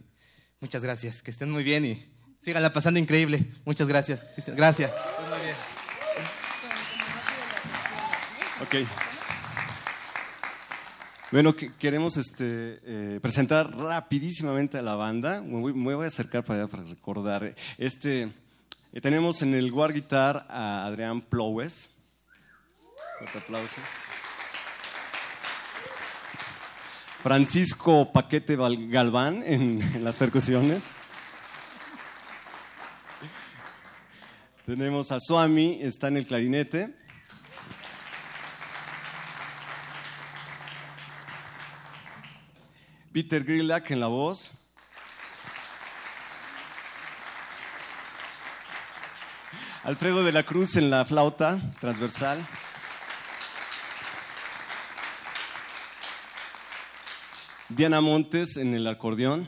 muchas 0.61 0.85
gracias. 0.85 1.25
Que 1.25 1.33
estén 1.33 1.51
muy 1.51 1.65
bien 1.65 1.85
y 1.85 2.09
síganla 2.41 2.73
pasando 2.73 3.01
increíble. 3.01 3.45
Muchas 3.65 3.89
gracias. 3.89 4.25
Gracias. 4.55 4.95
Ok. 8.63 8.77
Bueno, 11.33 11.57
queremos 11.57 12.17
este, 12.17 12.79
eh, 12.85 13.19
presentar 13.21 13.77
rapidísimamente 13.77 14.79
a 14.79 14.83
la 14.83 14.95
banda. 14.95 15.43
Me 15.43 15.97
voy, 15.97 16.05
a 16.05 16.07
acercar 16.07 16.45
para, 16.45 16.69
para 16.69 16.85
recordar. 16.85 17.57
Este, 17.77 18.33
eh, 18.93 19.01
tenemos 19.01 19.43
en 19.43 19.55
el 19.55 19.73
War 19.73 19.93
Guitar 19.93 20.47
a 20.49 20.87
Adrián 20.87 21.23
Plowes. 21.23 21.89
Fuerte 23.19 23.39
aplauso. 23.39 23.81
Francisco 27.25 28.13
Paquete 28.13 28.55
Galván 28.55 29.43
en 29.47 30.05
las 30.05 30.17
percusiones. 30.17 30.89
Tenemos 34.67 35.11
a 35.11 35.19
Suami, 35.19 35.79
está 35.81 36.09
en 36.09 36.19
el 36.19 36.27
clarinete. 36.27 36.95
Peter 43.15 43.43
Grillak 43.43 43.91
en 43.91 44.01
la 44.01 44.09
voz. 44.09 44.53
Alfredo 49.85 50.25
de 50.25 50.33
la 50.33 50.43
Cruz 50.43 50.77
en 50.77 50.91
la 50.91 51.07
flauta 51.07 51.59
transversal. 51.81 52.47
Diana 57.75 58.01
Montes 58.01 58.57
en 58.57 58.73
el 58.73 58.87
acordeón. 58.87 59.45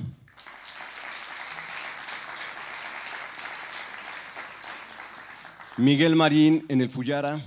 Miguel 5.77 6.17
Marín 6.17 6.65
en 6.69 6.81
el 6.81 6.91
Fuyara. 6.91 7.41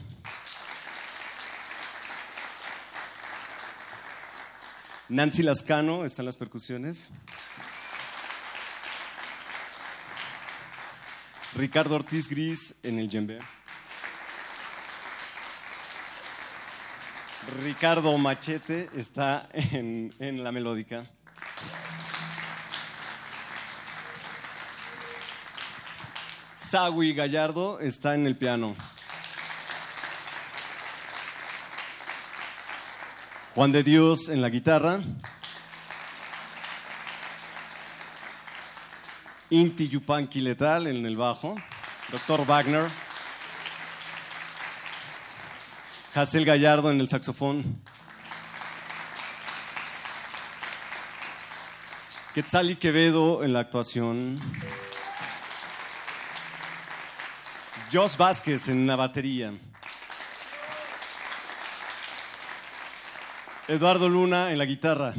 Nancy 5.09 5.43
Lascano 5.43 6.05
está 6.05 6.21
en 6.21 6.27
las 6.27 6.37
percusiones. 6.37 7.09
Ricardo 11.55 11.95
Ortiz 11.95 12.29
Gris 12.29 12.75
en 12.83 12.99
el 12.99 13.09
djembe. 13.09 13.39
Ricardo 17.49 18.15
Machete 18.17 18.89
está 18.95 19.49
en, 19.53 20.13
en 20.19 20.43
la 20.43 20.51
melódica. 20.51 21.05
Sagui 26.55 27.13
Gallardo 27.13 27.79
está 27.79 28.13
en 28.13 28.27
el 28.27 28.37
piano. 28.37 28.75
Juan 33.55 33.71
de 33.71 33.83
Dios 33.83 34.29
en 34.29 34.41
la 34.41 34.49
guitarra. 34.49 34.99
Inti 39.49 39.87
Yupanqui 39.87 40.41
Letal 40.41 40.85
en 40.85 41.05
el 41.05 41.17
bajo. 41.17 41.55
Doctor 42.11 42.45
Wagner. 42.45 43.08
Hazel 46.13 46.43
Gallardo 46.43 46.89
en 46.89 46.99
el 46.99 47.07
saxofón. 47.07 47.81
Quetzali 52.33 52.77
Quevedo 52.77 53.43
en 53.43 53.53
la 53.53 53.59
actuación. 53.59 54.35
Jos 57.93 58.17
Vázquez 58.17 58.69
en 58.69 58.87
la 58.87 58.95
batería. 58.95 59.53
Eduardo 63.67 64.09
Luna 64.09 64.51
en 64.51 64.57
la 64.57 64.65
guitarra. 64.65 65.13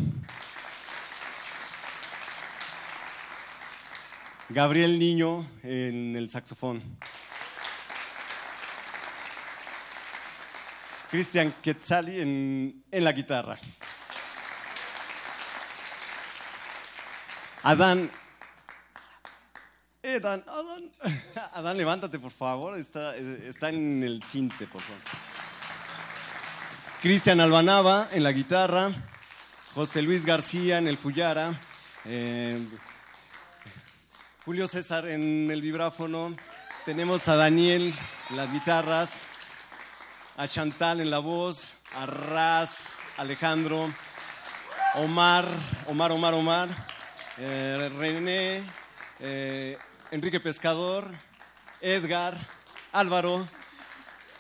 Gabriel 4.48 4.98
Niño 4.98 5.48
en 5.62 6.16
el 6.16 6.28
saxofón. 6.30 6.82
Cristian 11.10 11.52
Quetzali 11.60 12.20
en, 12.20 12.84
en 12.90 13.04
la 13.04 13.12
guitarra. 13.12 13.58
Adán. 17.62 18.10
Adán, 20.02 20.44
Adán. 20.46 21.14
Adán, 21.52 21.76
levántate, 21.76 22.18
por 22.18 22.30
favor. 22.30 22.78
Está, 22.78 23.16
está 23.16 23.68
en 23.70 24.02
el 24.02 24.22
cinte, 24.22 24.66
por 24.66 24.80
favor. 24.80 25.02
Cristian 27.02 27.40
Albanaba 27.40 28.08
en 28.12 28.22
la 28.22 28.32
guitarra. 28.32 28.92
José 29.74 30.02
Luis 30.02 30.24
García 30.24 30.78
en 30.78 30.86
el 30.86 30.96
Fullara. 30.96 31.60
Eh, 32.04 32.66
Julio 34.44 34.68
César 34.68 35.08
en 35.08 35.50
el 35.50 35.60
vibráfono. 35.60 36.36
Tenemos 36.84 37.28
a 37.28 37.36
Daniel 37.36 37.94
en 38.30 38.36
las 38.36 38.52
guitarras. 38.52 39.29
A 40.40 40.48
Chantal 40.48 41.02
en 41.02 41.10
la 41.10 41.18
voz. 41.18 41.76
A 41.94 42.06
Raz, 42.06 43.02
Alejandro. 43.18 43.92
Omar, 44.94 45.44
Omar, 45.86 46.12
Omar, 46.12 46.32
Omar. 46.32 46.68
Eh, 47.36 47.90
René, 47.94 48.62
eh, 49.18 49.76
Enrique 50.10 50.40
Pescador, 50.40 51.10
Edgar, 51.82 52.38
Álvaro 52.90 53.46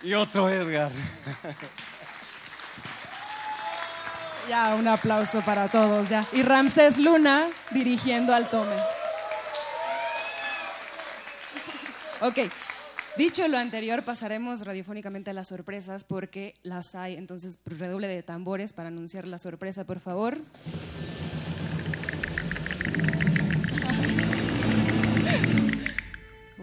y 0.02 0.14
otro 0.14 0.48
Edgar. 0.48 0.90
Ya, 4.48 4.74
un 4.74 4.88
aplauso 4.88 5.42
para 5.42 5.68
todos, 5.68 6.08
ya. 6.08 6.26
Y 6.32 6.42
Ramsés 6.42 6.98
Luna 6.98 7.48
dirigiendo 7.70 8.34
al 8.34 8.48
tome. 8.48 8.74
Ok. 12.20 12.38
Dicho 13.16 13.46
lo 13.48 13.58
anterior, 13.58 14.02
pasaremos 14.02 14.64
radiofónicamente 14.64 15.30
a 15.30 15.34
las 15.34 15.48
sorpresas 15.48 16.04
porque 16.04 16.54
las 16.62 16.94
hay. 16.94 17.16
Entonces, 17.16 17.58
redoble 17.66 18.06
de 18.08 18.22
tambores 18.22 18.72
para 18.72 18.88
anunciar 18.88 19.26
la 19.26 19.38
sorpresa, 19.38 19.84
por 19.84 20.00
favor. 20.00 20.38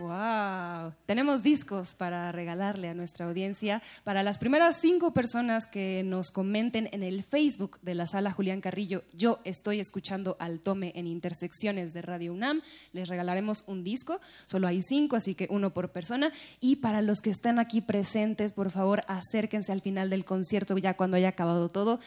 ¡Wow! 0.08 0.94
Tenemos 1.06 1.44
discos 1.44 1.94
para 1.94 2.32
regalarle 2.32 2.88
a 2.88 2.94
nuestra 2.94 3.26
audiencia. 3.26 3.82
Para 4.06 4.24
las 4.24 4.38
primeras 4.38 4.80
cinco 4.80 5.14
personas 5.14 5.68
que 5.68 6.02
nos 6.06 6.32
comenten 6.32 6.88
en 6.94 7.04
el 7.04 7.26
Facebook 7.26 7.78
de 7.82 7.94
la 7.94 8.08
sala 8.08 8.32
Julián 8.32 8.62
Carrillo, 8.62 9.04
yo 9.12 9.40
estoy 9.44 9.82
escuchando 9.82 10.38
al 10.40 10.62
tome 10.62 10.94
en 10.96 11.08
Intersecciones 11.08 11.92
de 11.92 12.04
Radio 12.04 12.32
UNAM, 12.32 12.62
les 12.94 13.10
regalaremos 13.10 13.66
un 13.68 13.84
disco. 13.84 14.22
Solo 14.46 14.70
hay 14.70 14.82
cinco, 14.82 15.18
así 15.18 15.36
que 15.36 15.48
uno 15.50 15.74
por 15.74 15.92
persona. 15.92 16.32
Y 16.62 16.78
para 16.78 17.02
los 17.02 17.20
que 17.20 17.30
están 17.30 17.60
aquí 17.60 17.82
presentes, 17.82 18.54
por 18.54 18.72
favor, 18.72 19.04
acérquense 19.10 19.74
al 19.74 19.82
final 19.82 20.10
del 20.10 20.24
concierto, 20.24 20.78
ya 20.78 20.96
cuando 20.96 21.18
haya 21.18 21.30
acabado 21.30 21.68
todo. 21.68 22.00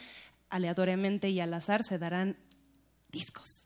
Aleatoriamente 0.49 1.29
y 1.29 1.41
al 1.41 1.53
azar 1.53 1.83
se 1.83 1.99
darán 1.99 2.39
discos 3.13 3.60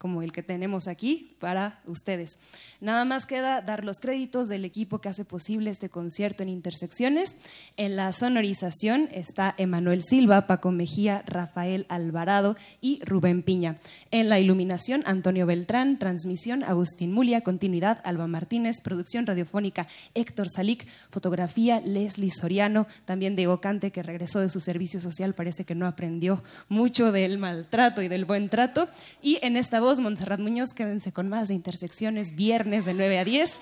como 0.00 0.22
el 0.22 0.32
que 0.32 0.42
tenemos 0.42 0.88
aquí 0.88 1.36
para 1.40 1.78
ustedes. 1.86 2.38
Nada 2.80 3.04
más 3.04 3.26
queda 3.26 3.60
dar 3.60 3.84
los 3.84 4.00
créditos 4.00 4.48
del 4.48 4.64
equipo 4.64 4.98
que 4.98 5.10
hace 5.10 5.26
posible 5.26 5.70
este 5.70 5.90
concierto 5.90 6.42
en 6.42 6.48
Intersecciones. 6.48 7.36
En 7.76 7.96
la 7.96 8.10
sonorización 8.14 9.10
está 9.12 9.54
Emanuel 9.58 10.02
Silva, 10.02 10.46
Paco 10.46 10.70
Mejía, 10.70 11.22
Rafael 11.26 11.84
Alvarado 11.90 12.56
y 12.80 13.00
Rubén 13.04 13.42
Piña. 13.42 13.76
En 14.10 14.30
la 14.30 14.40
iluminación, 14.40 15.02
Antonio 15.04 15.44
Beltrán, 15.44 15.98
transmisión, 15.98 16.64
Agustín 16.64 17.12
Mulia, 17.12 17.42
continuidad, 17.42 18.00
Alba 18.02 18.26
Martínez, 18.26 18.76
producción 18.82 19.26
radiofónica, 19.26 19.86
Héctor 20.14 20.48
Salic, 20.48 20.86
fotografía, 21.10 21.82
Leslie 21.84 22.30
Soriano, 22.30 22.86
también 23.04 23.36
Diego 23.36 23.60
Cante, 23.60 23.90
que 23.90 24.02
regresó 24.02 24.40
de 24.40 24.48
su 24.48 24.60
servicio 24.60 24.98
social, 25.02 25.34
parece 25.34 25.64
que 25.64 25.74
no 25.74 25.86
aprendió 25.86 26.42
mucho 26.70 27.12
del 27.12 27.36
maltrato 27.36 28.00
y 28.00 28.08
del 28.08 28.24
buen 28.24 28.48
trato. 28.48 28.88
Y 29.20 29.38
en 29.42 29.58
esta 29.58 29.80
voz, 29.80 29.89
Montserrat 29.98 30.38
Muñoz, 30.38 30.72
quédense 30.72 31.10
con 31.12 31.28
más 31.28 31.48
de 31.48 31.54
Intersecciones, 31.54 32.36
viernes 32.36 32.84
de 32.84 32.94
9 32.94 33.18
a 33.18 33.24
10, 33.24 33.58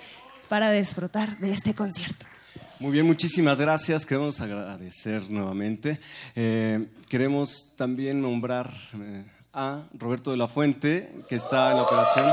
para 0.51 0.71
disfrutar 0.71 1.39
de 1.39 1.53
este 1.53 1.75
concierto. 1.75 2.27
Muy 2.81 2.93
bien, 2.93 3.07
muchísimas 3.07 3.61
gracias. 3.61 4.05
Queremos 4.05 4.41
agradecer 4.41 5.31
nuevamente. 5.31 5.99
Eh, 6.37 6.89
queremos 7.09 7.75
también 7.77 8.21
nombrar 8.21 8.73
eh, 8.95 9.25
a 9.53 9.89
Roberto 9.95 10.31
de 10.31 10.37
la 10.37 10.47
Fuente, 10.47 11.13
que 11.29 11.37
está 11.37 11.71
en 11.71 11.79
la 11.79 11.83
operación. 11.85 12.27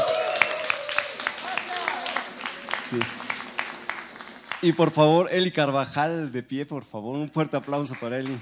Y 4.62 4.72
por 4.74 4.92
favor, 4.92 5.30
Eli 5.32 5.52
Carvajal, 5.52 6.32
de 6.32 6.44
pie, 6.44 6.66
por 6.66 6.86
favor. 6.86 7.18
Un 7.18 7.30
fuerte 7.30 7.58
aplauso 7.58 7.96
para 8.00 8.20
Eli. 8.20 8.40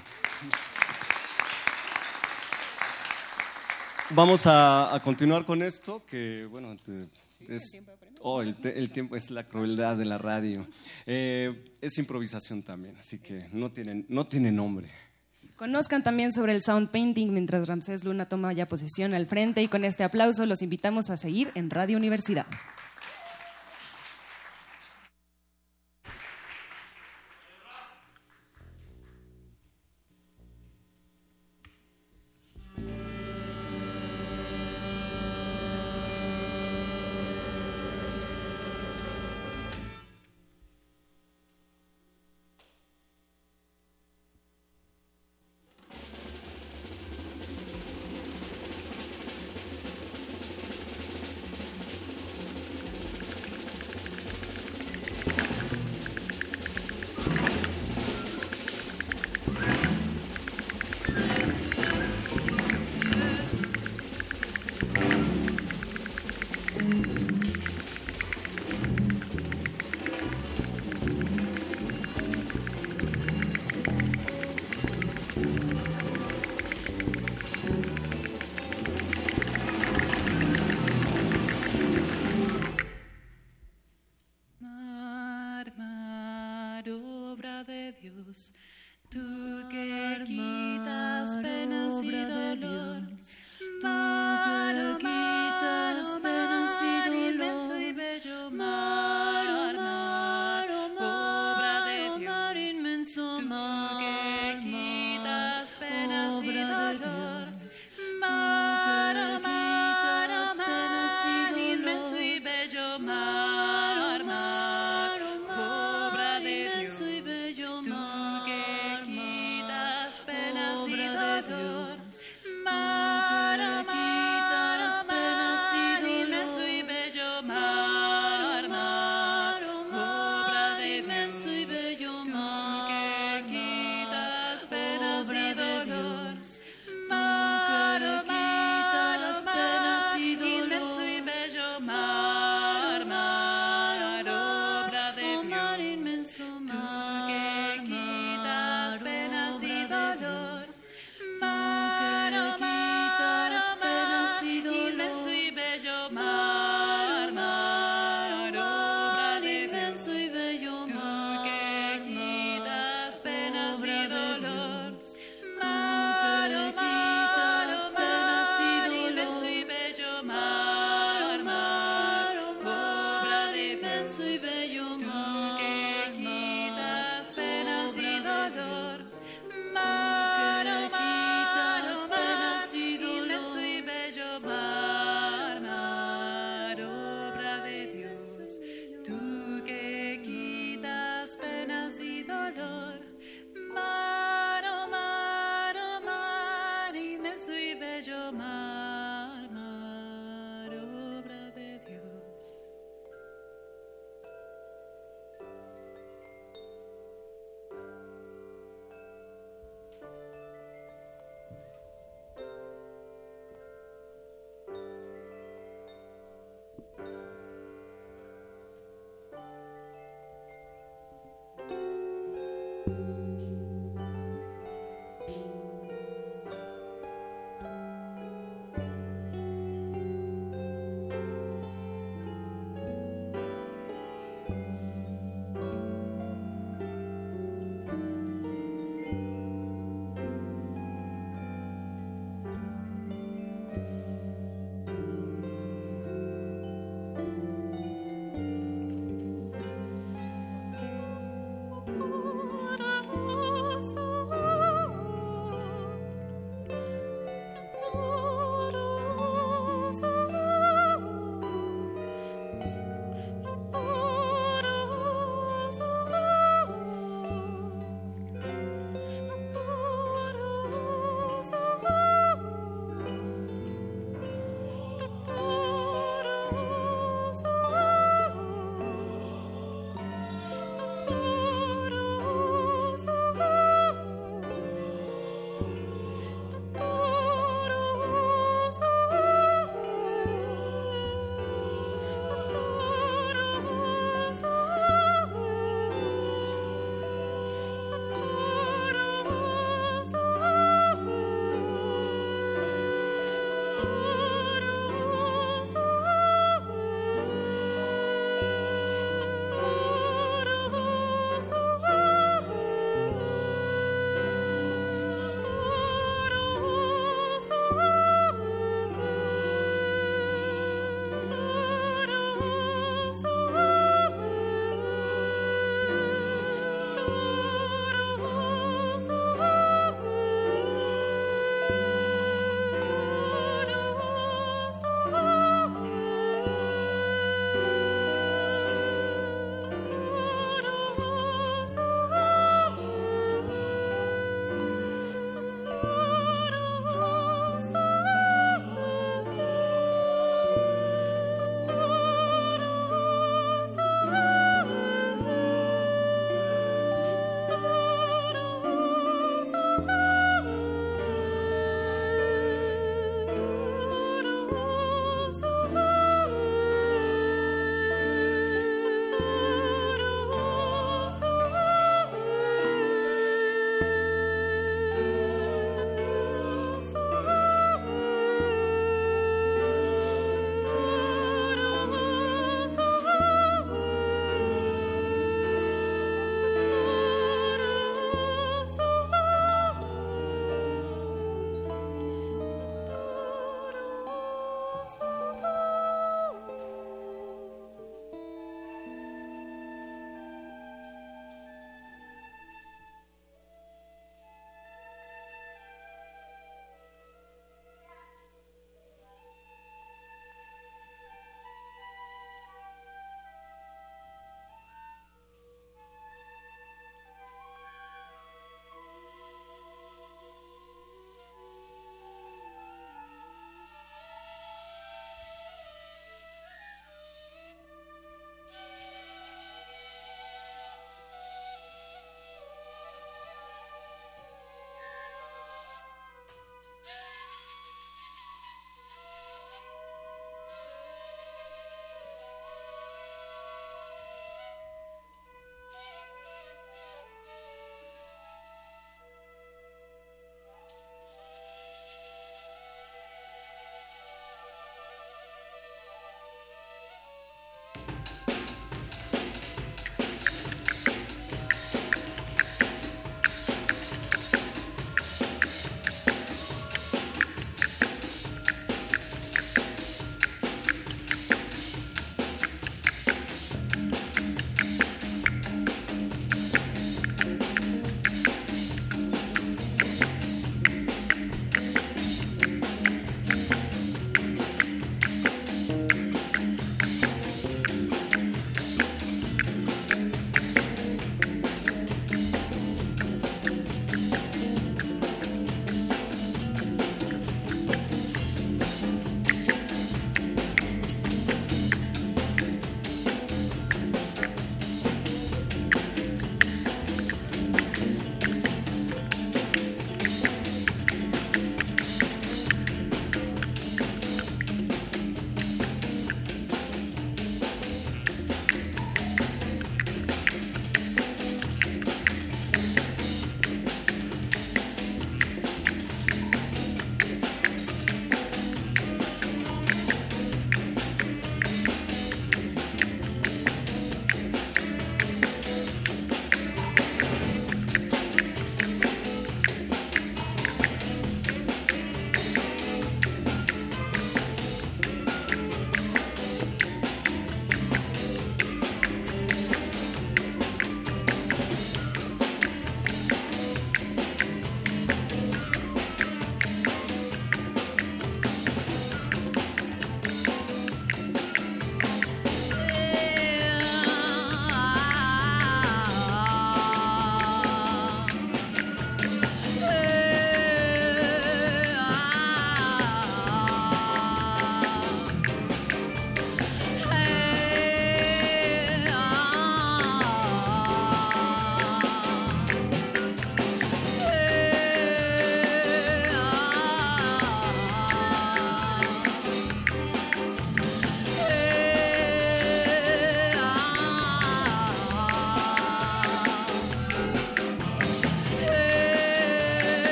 Vamos 4.14 4.46
a, 4.46 4.94
a, 4.94 5.00
continuar 5.00 5.44
con 5.44 5.60
esto, 5.60 6.04
que 6.06 6.46
bueno, 6.48 6.76
es, 7.48 7.72
oh, 8.20 8.42
el, 8.42 8.54
el, 8.62 8.90
tiempo 8.90 9.16
es 9.16 9.30
la 9.30 9.42
crueldad 9.42 9.96
de 9.96 10.04
la 10.04 10.18
radio. 10.18 10.68
Eh, 11.04 11.72
es 11.80 11.98
improvisación 11.98 12.62
también, 12.62 12.96
así 12.96 13.18
que 13.18 13.48
no 13.52 13.72
tiene, 13.72 14.04
no 14.08 14.26
tiene 14.28 14.52
nombre. 14.52 14.88
Conozcan 15.56 16.04
también 16.04 16.32
sobre 16.32 16.54
el 16.54 16.62
sound 16.62 16.90
painting 16.90 17.32
mientras 17.32 17.66
Ramsés 17.66 18.04
Luna 18.04 18.28
toma 18.28 18.52
ya 18.52 18.68
posición 18.68 19.14
al 19.14 19.26
frente 19.26 19.62
y 19.62 19.68
con 19.68 19.84
este 19.84 20.04
aplauso 20.04 20.46
los 20.46 20.62
invitamos 20.62 21.10
a 21.10 21.16
seguir 21.16 21.50
en 21.56 21.70
Radio 21.70 21.96
Universidad. 21.96 22.46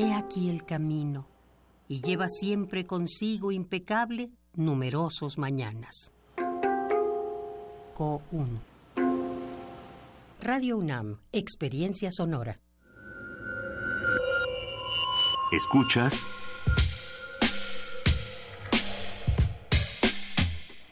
He 0.00 0.14
aquí 0.14 0.48
el 0.48 0.64
camino, 0.64 1.26
y 1.86 2.00
lleva 2.00 2.26
siempre 2.26 2.86
consigo 2.86 3.52
impecable 3.52 4.30
numerosos 4.54 5.36
mañanas. 5.36 6.10
Co-1 7.92 8.60
Radio 10.40 10.78
UNAM, 10.78 11.18
Experiencia 11.32 12.10
Sonora. 12.10 12.58
Escuchas 15.52 16.26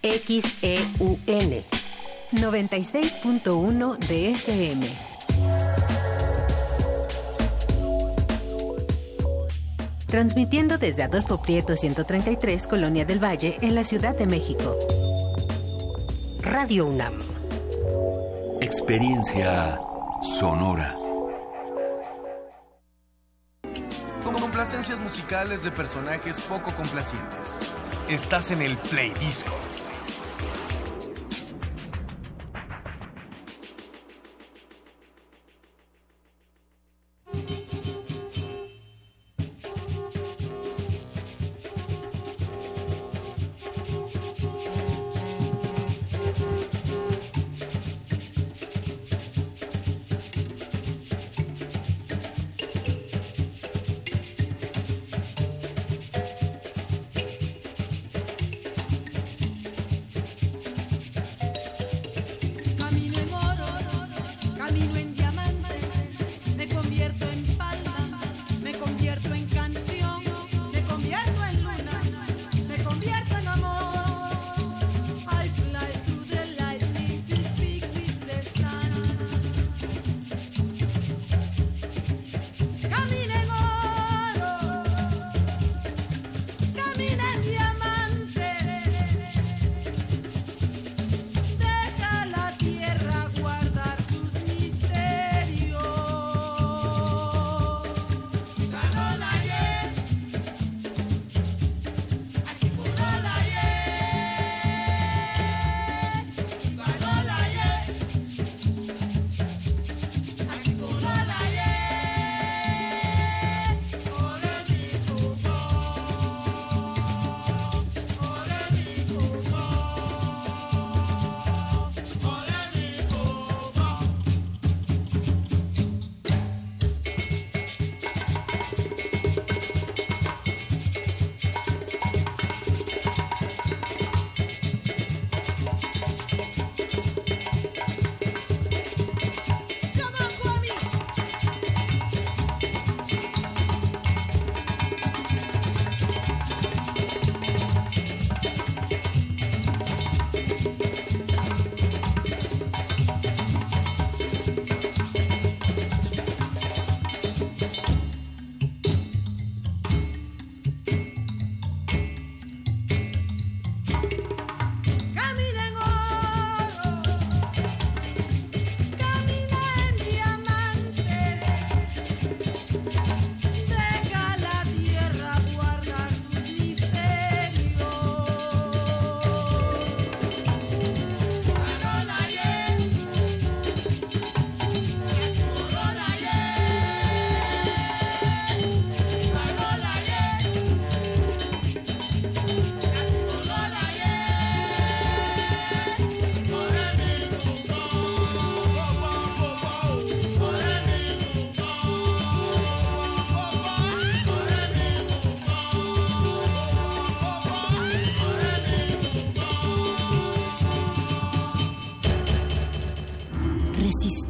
XEUN 0.02 1.64
96.1 2.32 3.98
de 4.06 4.30
FM. 4.32 5.17
Transmitiendo 10.08 10.78
desde 10.78 11.02
Adolfo 11.02 11.42
Prieto 11.42 11.76
133, 11.76 12.66
Colonia 12.66 13.04
del 13.04 13.22
Valle, 13.22 13.58
en 13.60 13.74
la 13.74 13.84
Ciudad 13.84 14.16
de 14.16 14.26
México. 14.26 14.74
Radio 16.40 16.86
UNAM. 16.86 17.20
Experiencia 18.62 19.78
sonora. 20.22 20.96
Con 24.24 24.32
complacencias 24.40 24.98
musicales 24.98 25.62
de 25.62 25.72
personajes 25.72 26.40
poco 26.40 26.74
complacientes. 26.74 27.60
Estás 28.08 28.50
en 28.50 28.62
el 28.62 28.78
Play 28.78 29.12
Disco. 29.20 29.52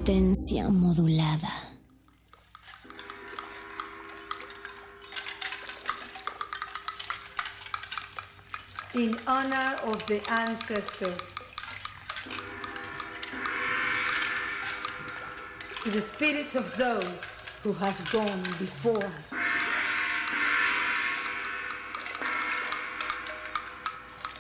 Modulada. 0.09 1.53
In 8.95 9.19
honor 9.27 9.77
of 9.85 10.07
the 10.07 10.23
ancestors. 10.31 11.21
To 15.83 15.91
the 15.91 16.01
spirits 16.01 16.55
of 16.55 16.75
those 16.79 17.05
who 17.63 17.75
have 17.75 18.11
gone 18.11 18.43
before 18.59 19.05
us. 19.05 19.33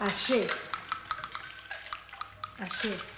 Ashe. 0.00 0.48
Ashe. 2.58 3.17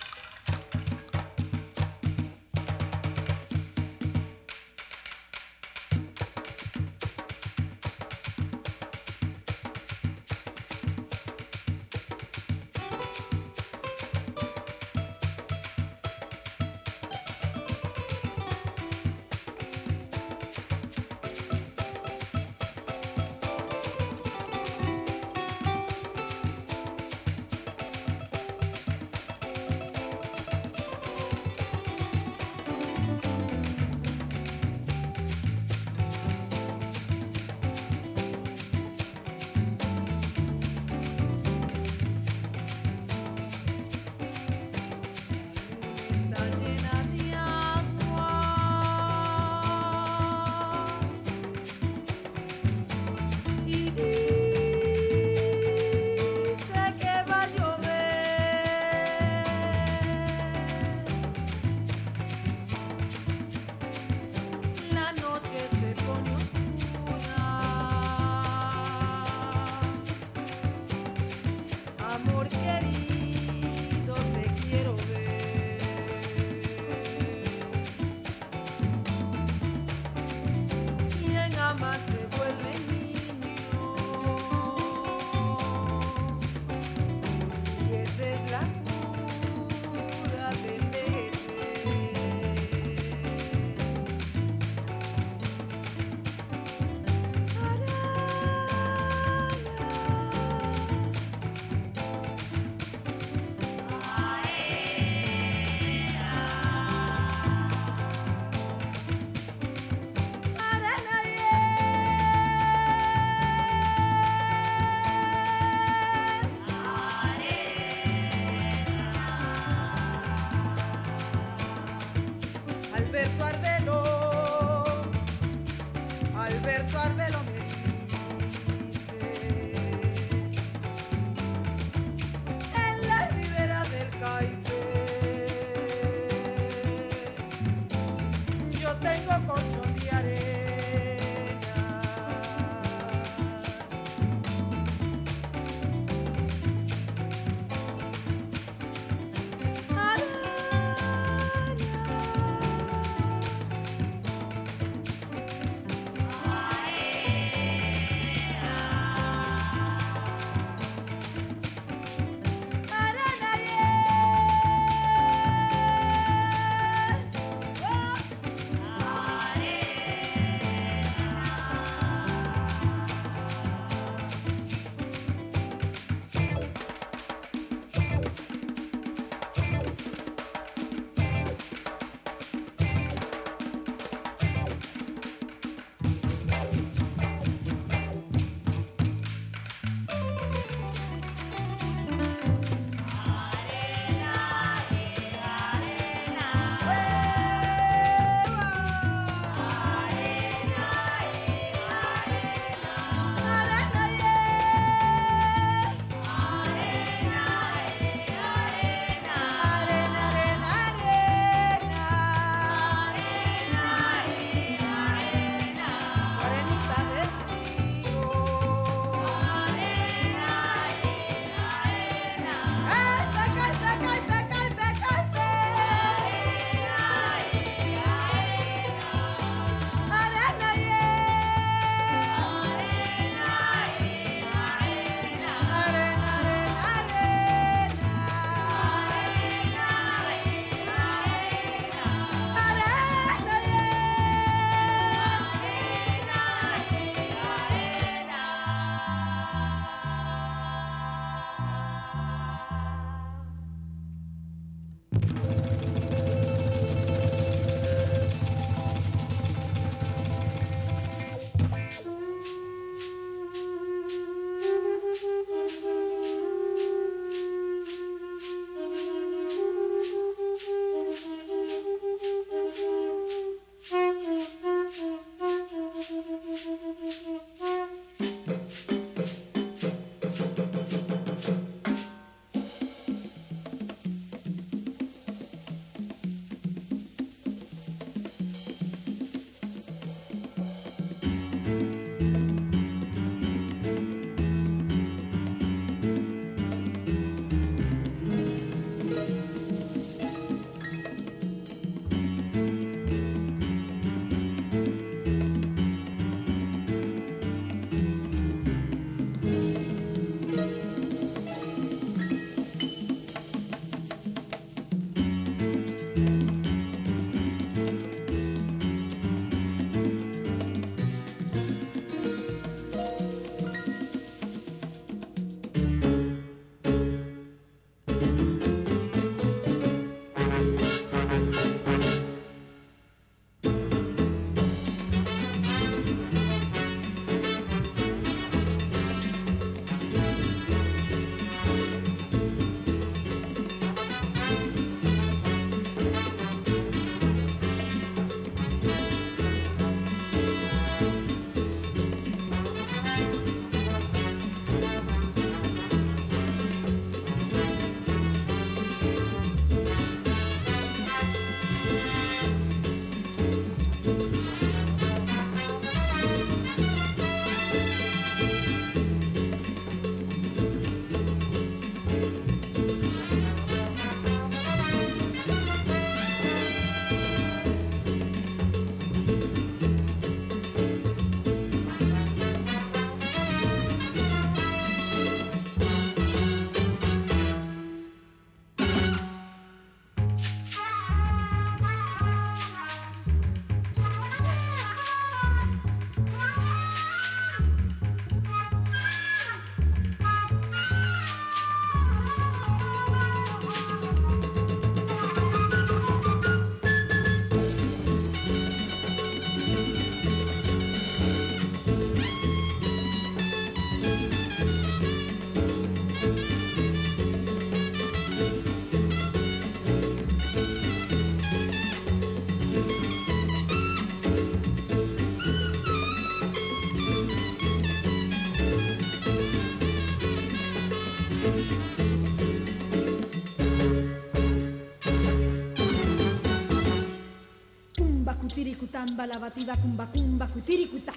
cutamba 439.21 439.27
la 439.27 439.39
bativa 439.39 439.77
cumba 439.77 440.07
cumba 440.07 440.47
cutiricutá. 440.47 441.13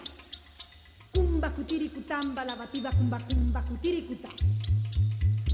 Cumba 1.13 1.49
cutiricutamba 1.51 2.43
la 2.43 2.55
bativa 2.55 2.91
cumba 2.91 3.19
cumba 3.19 3.61
cutiricutá. 3.63 4.29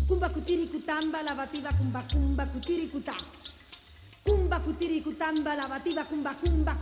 Cumba 0.07 0.29
cutiricutamba 0.29 1.21
la 1.21 1.35
bativa 1.35 1.71
cumba 1.73 2.03
cumba 2.09 2.45
cutiricutá. 2.47 3.13
Cumba 4.23 4.59
cutiricutamba 4.61 5.55
la 5.55 5.67
bativa 5.67 6.05
cumba 6.05 6.33
cumba. 6.33 6.75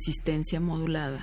resistencia 0.00 0.60
modulada. 0.60 1.22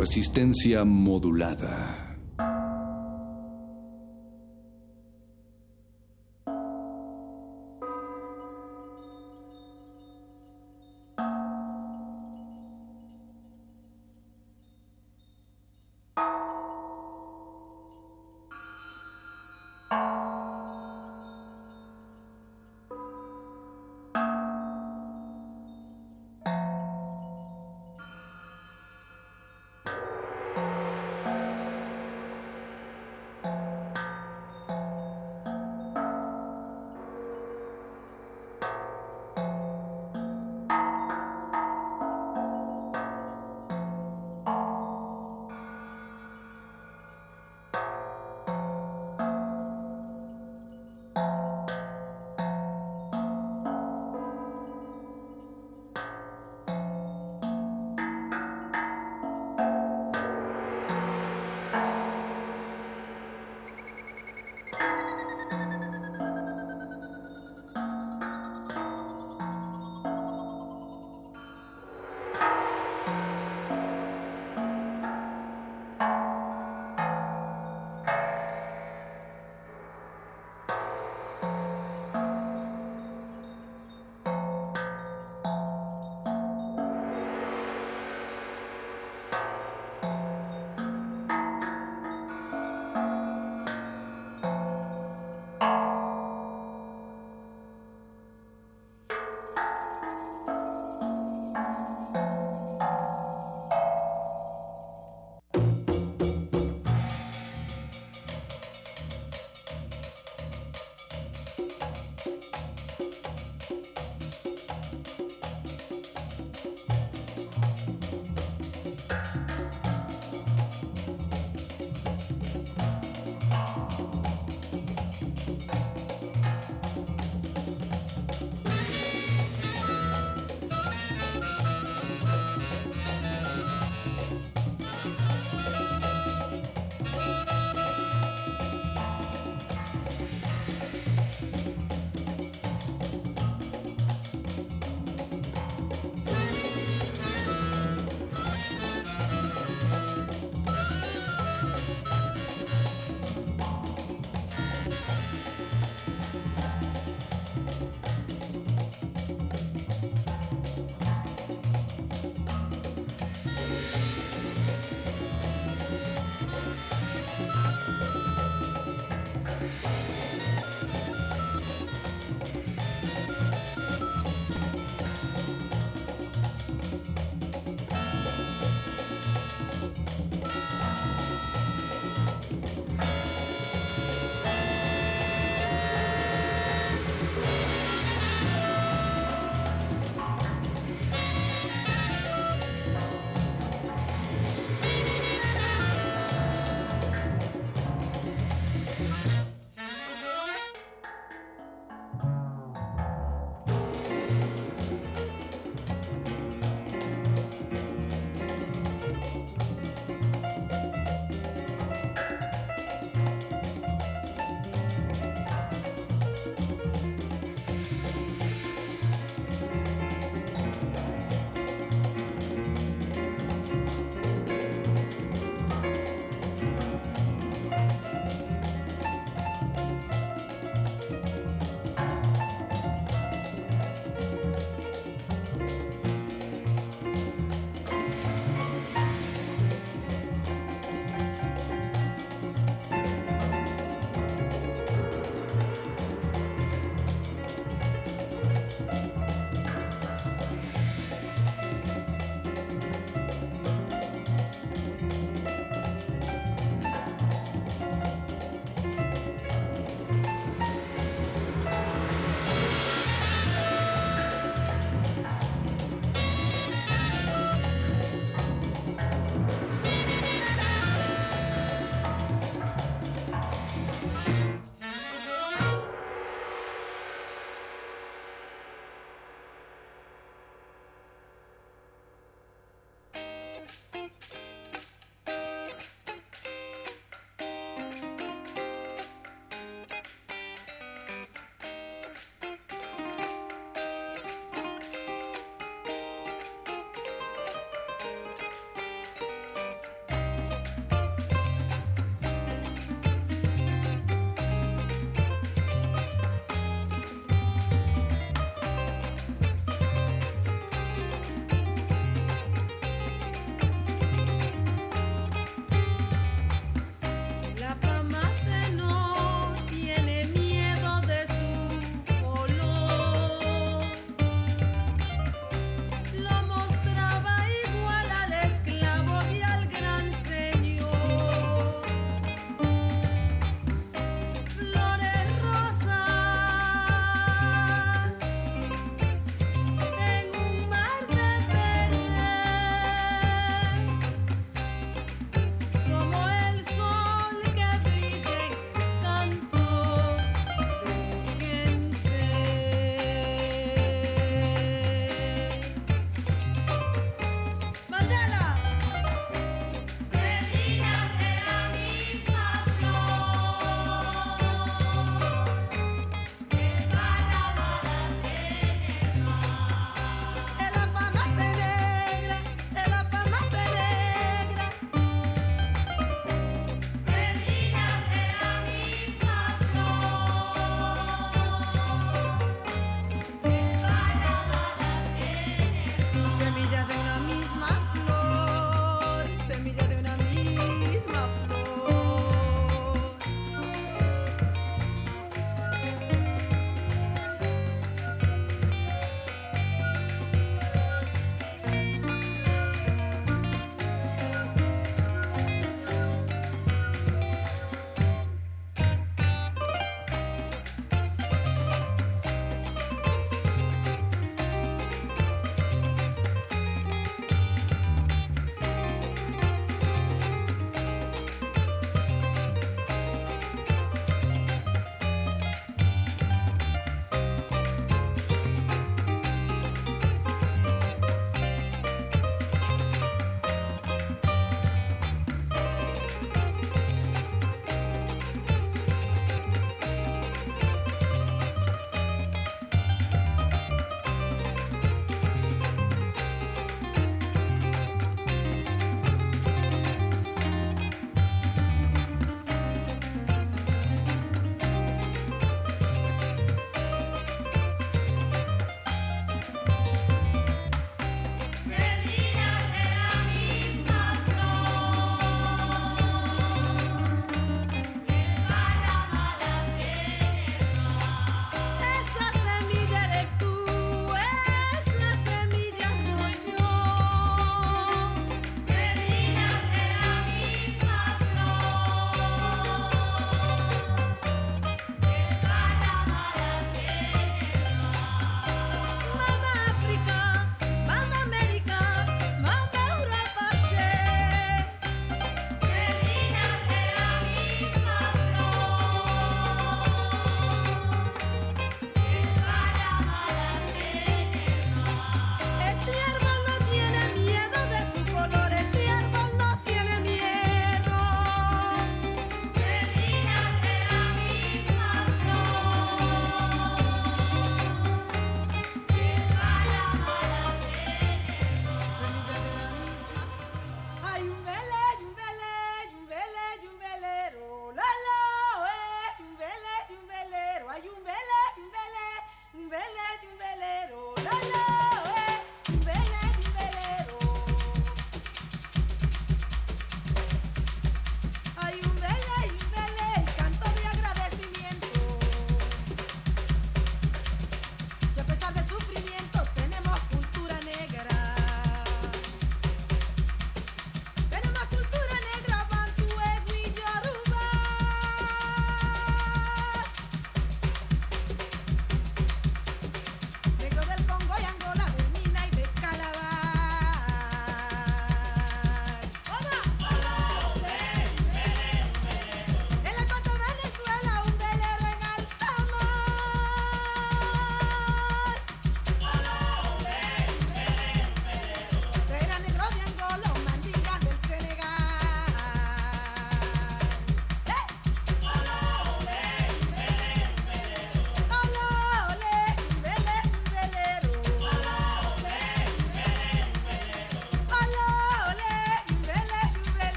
Resistencia 0.00 0.82
modulada. 0.82 1.89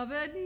beraberliği 0.00 0.39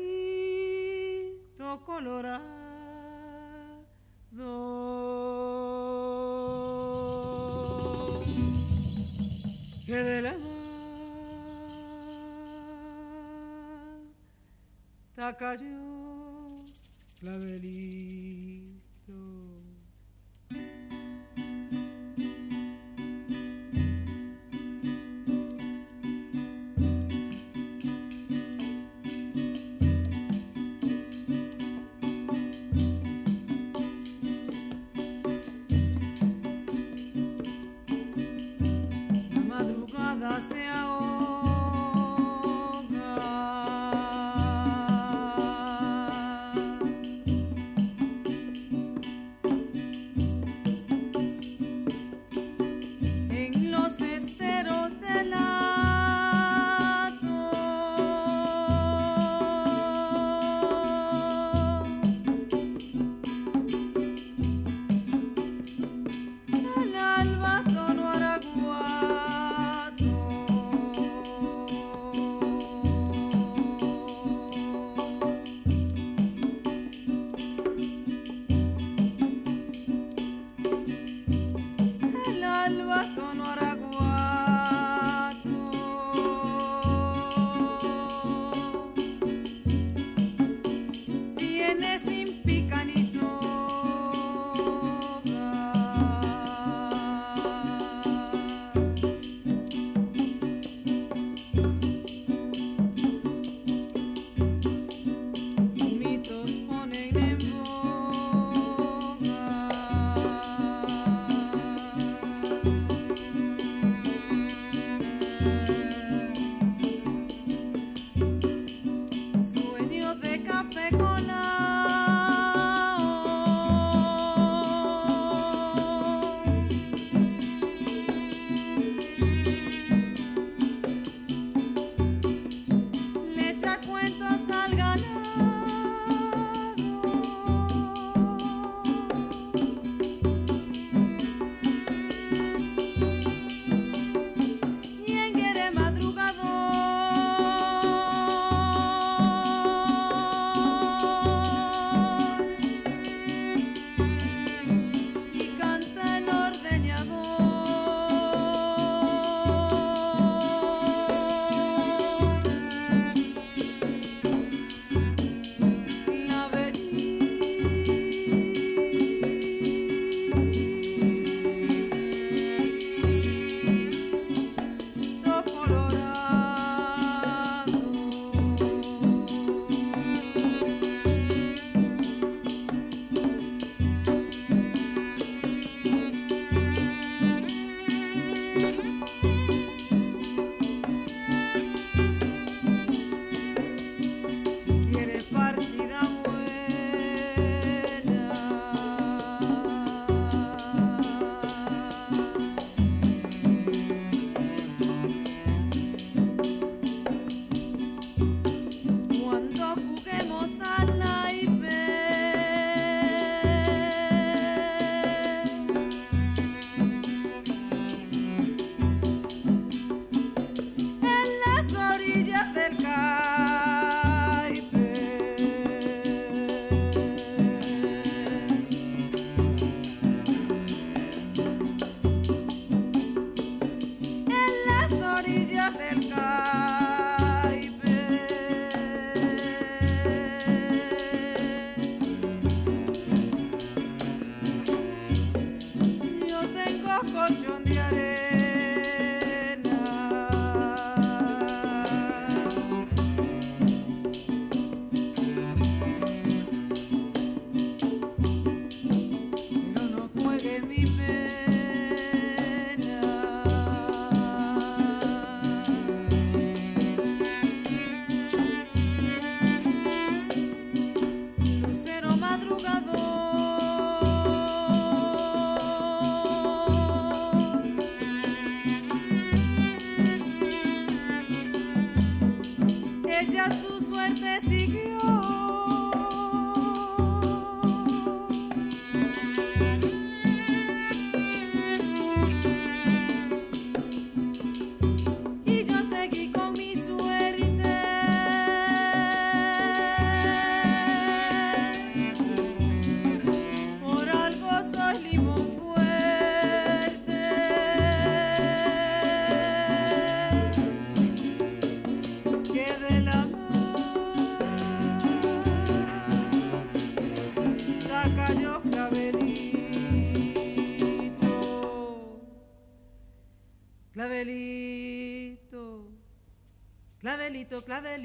clavel 327.67 328.05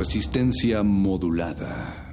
Resistencia 0.00 0.82
modulada. 0.82 2.09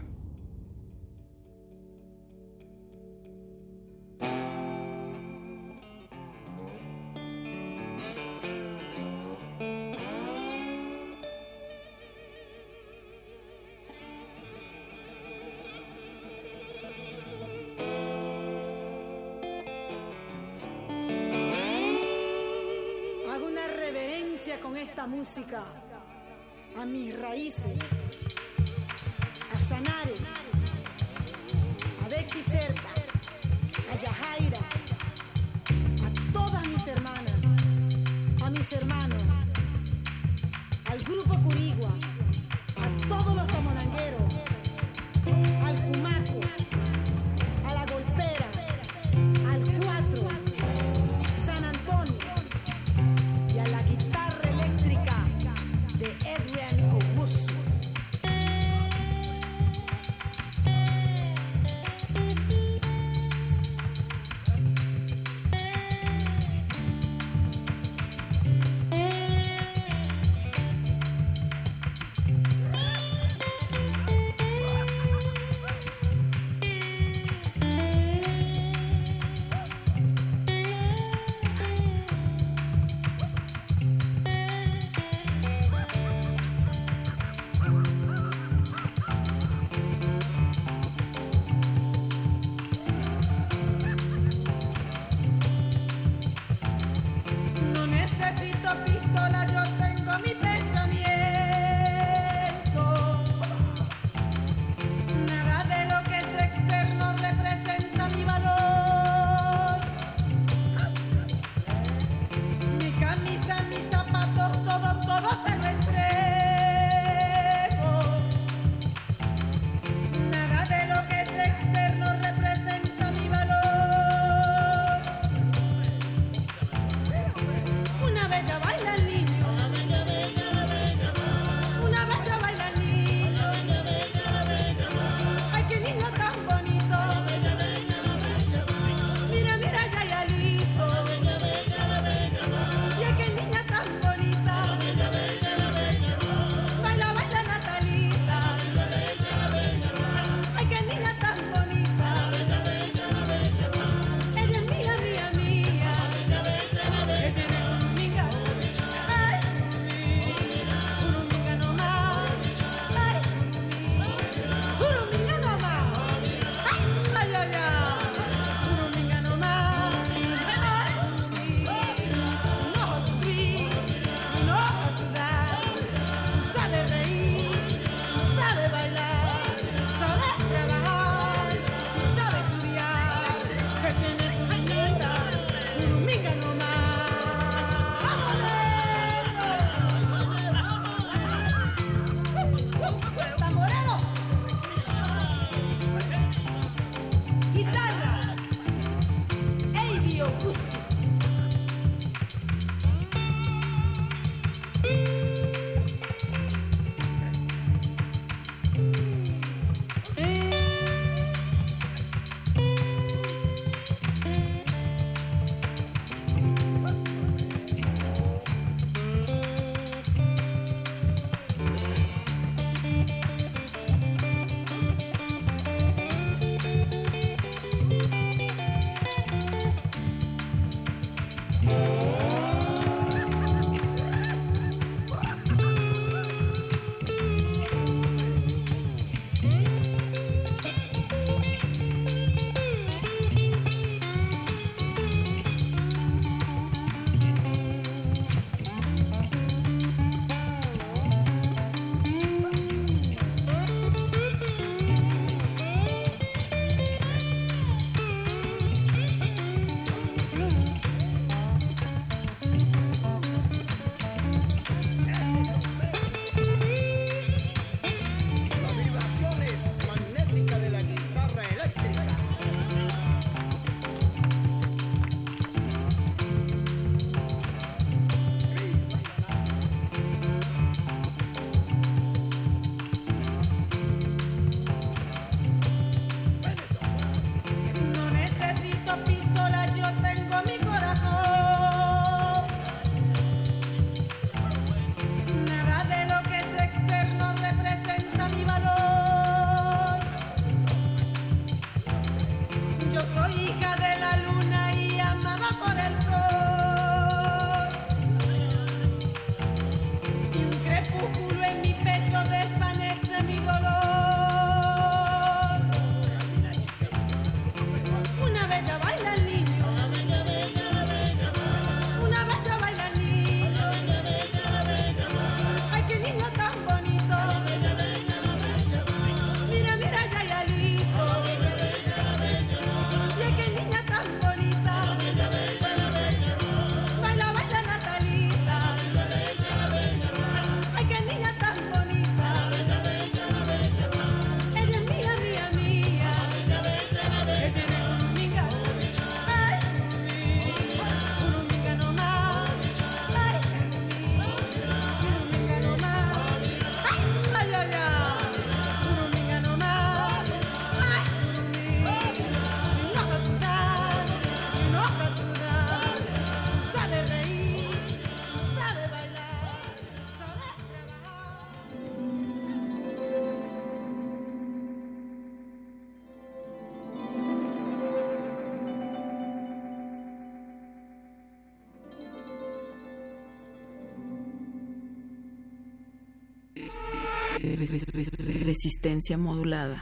Resistencia 387.55 389.17
modulada. 389.17 389.81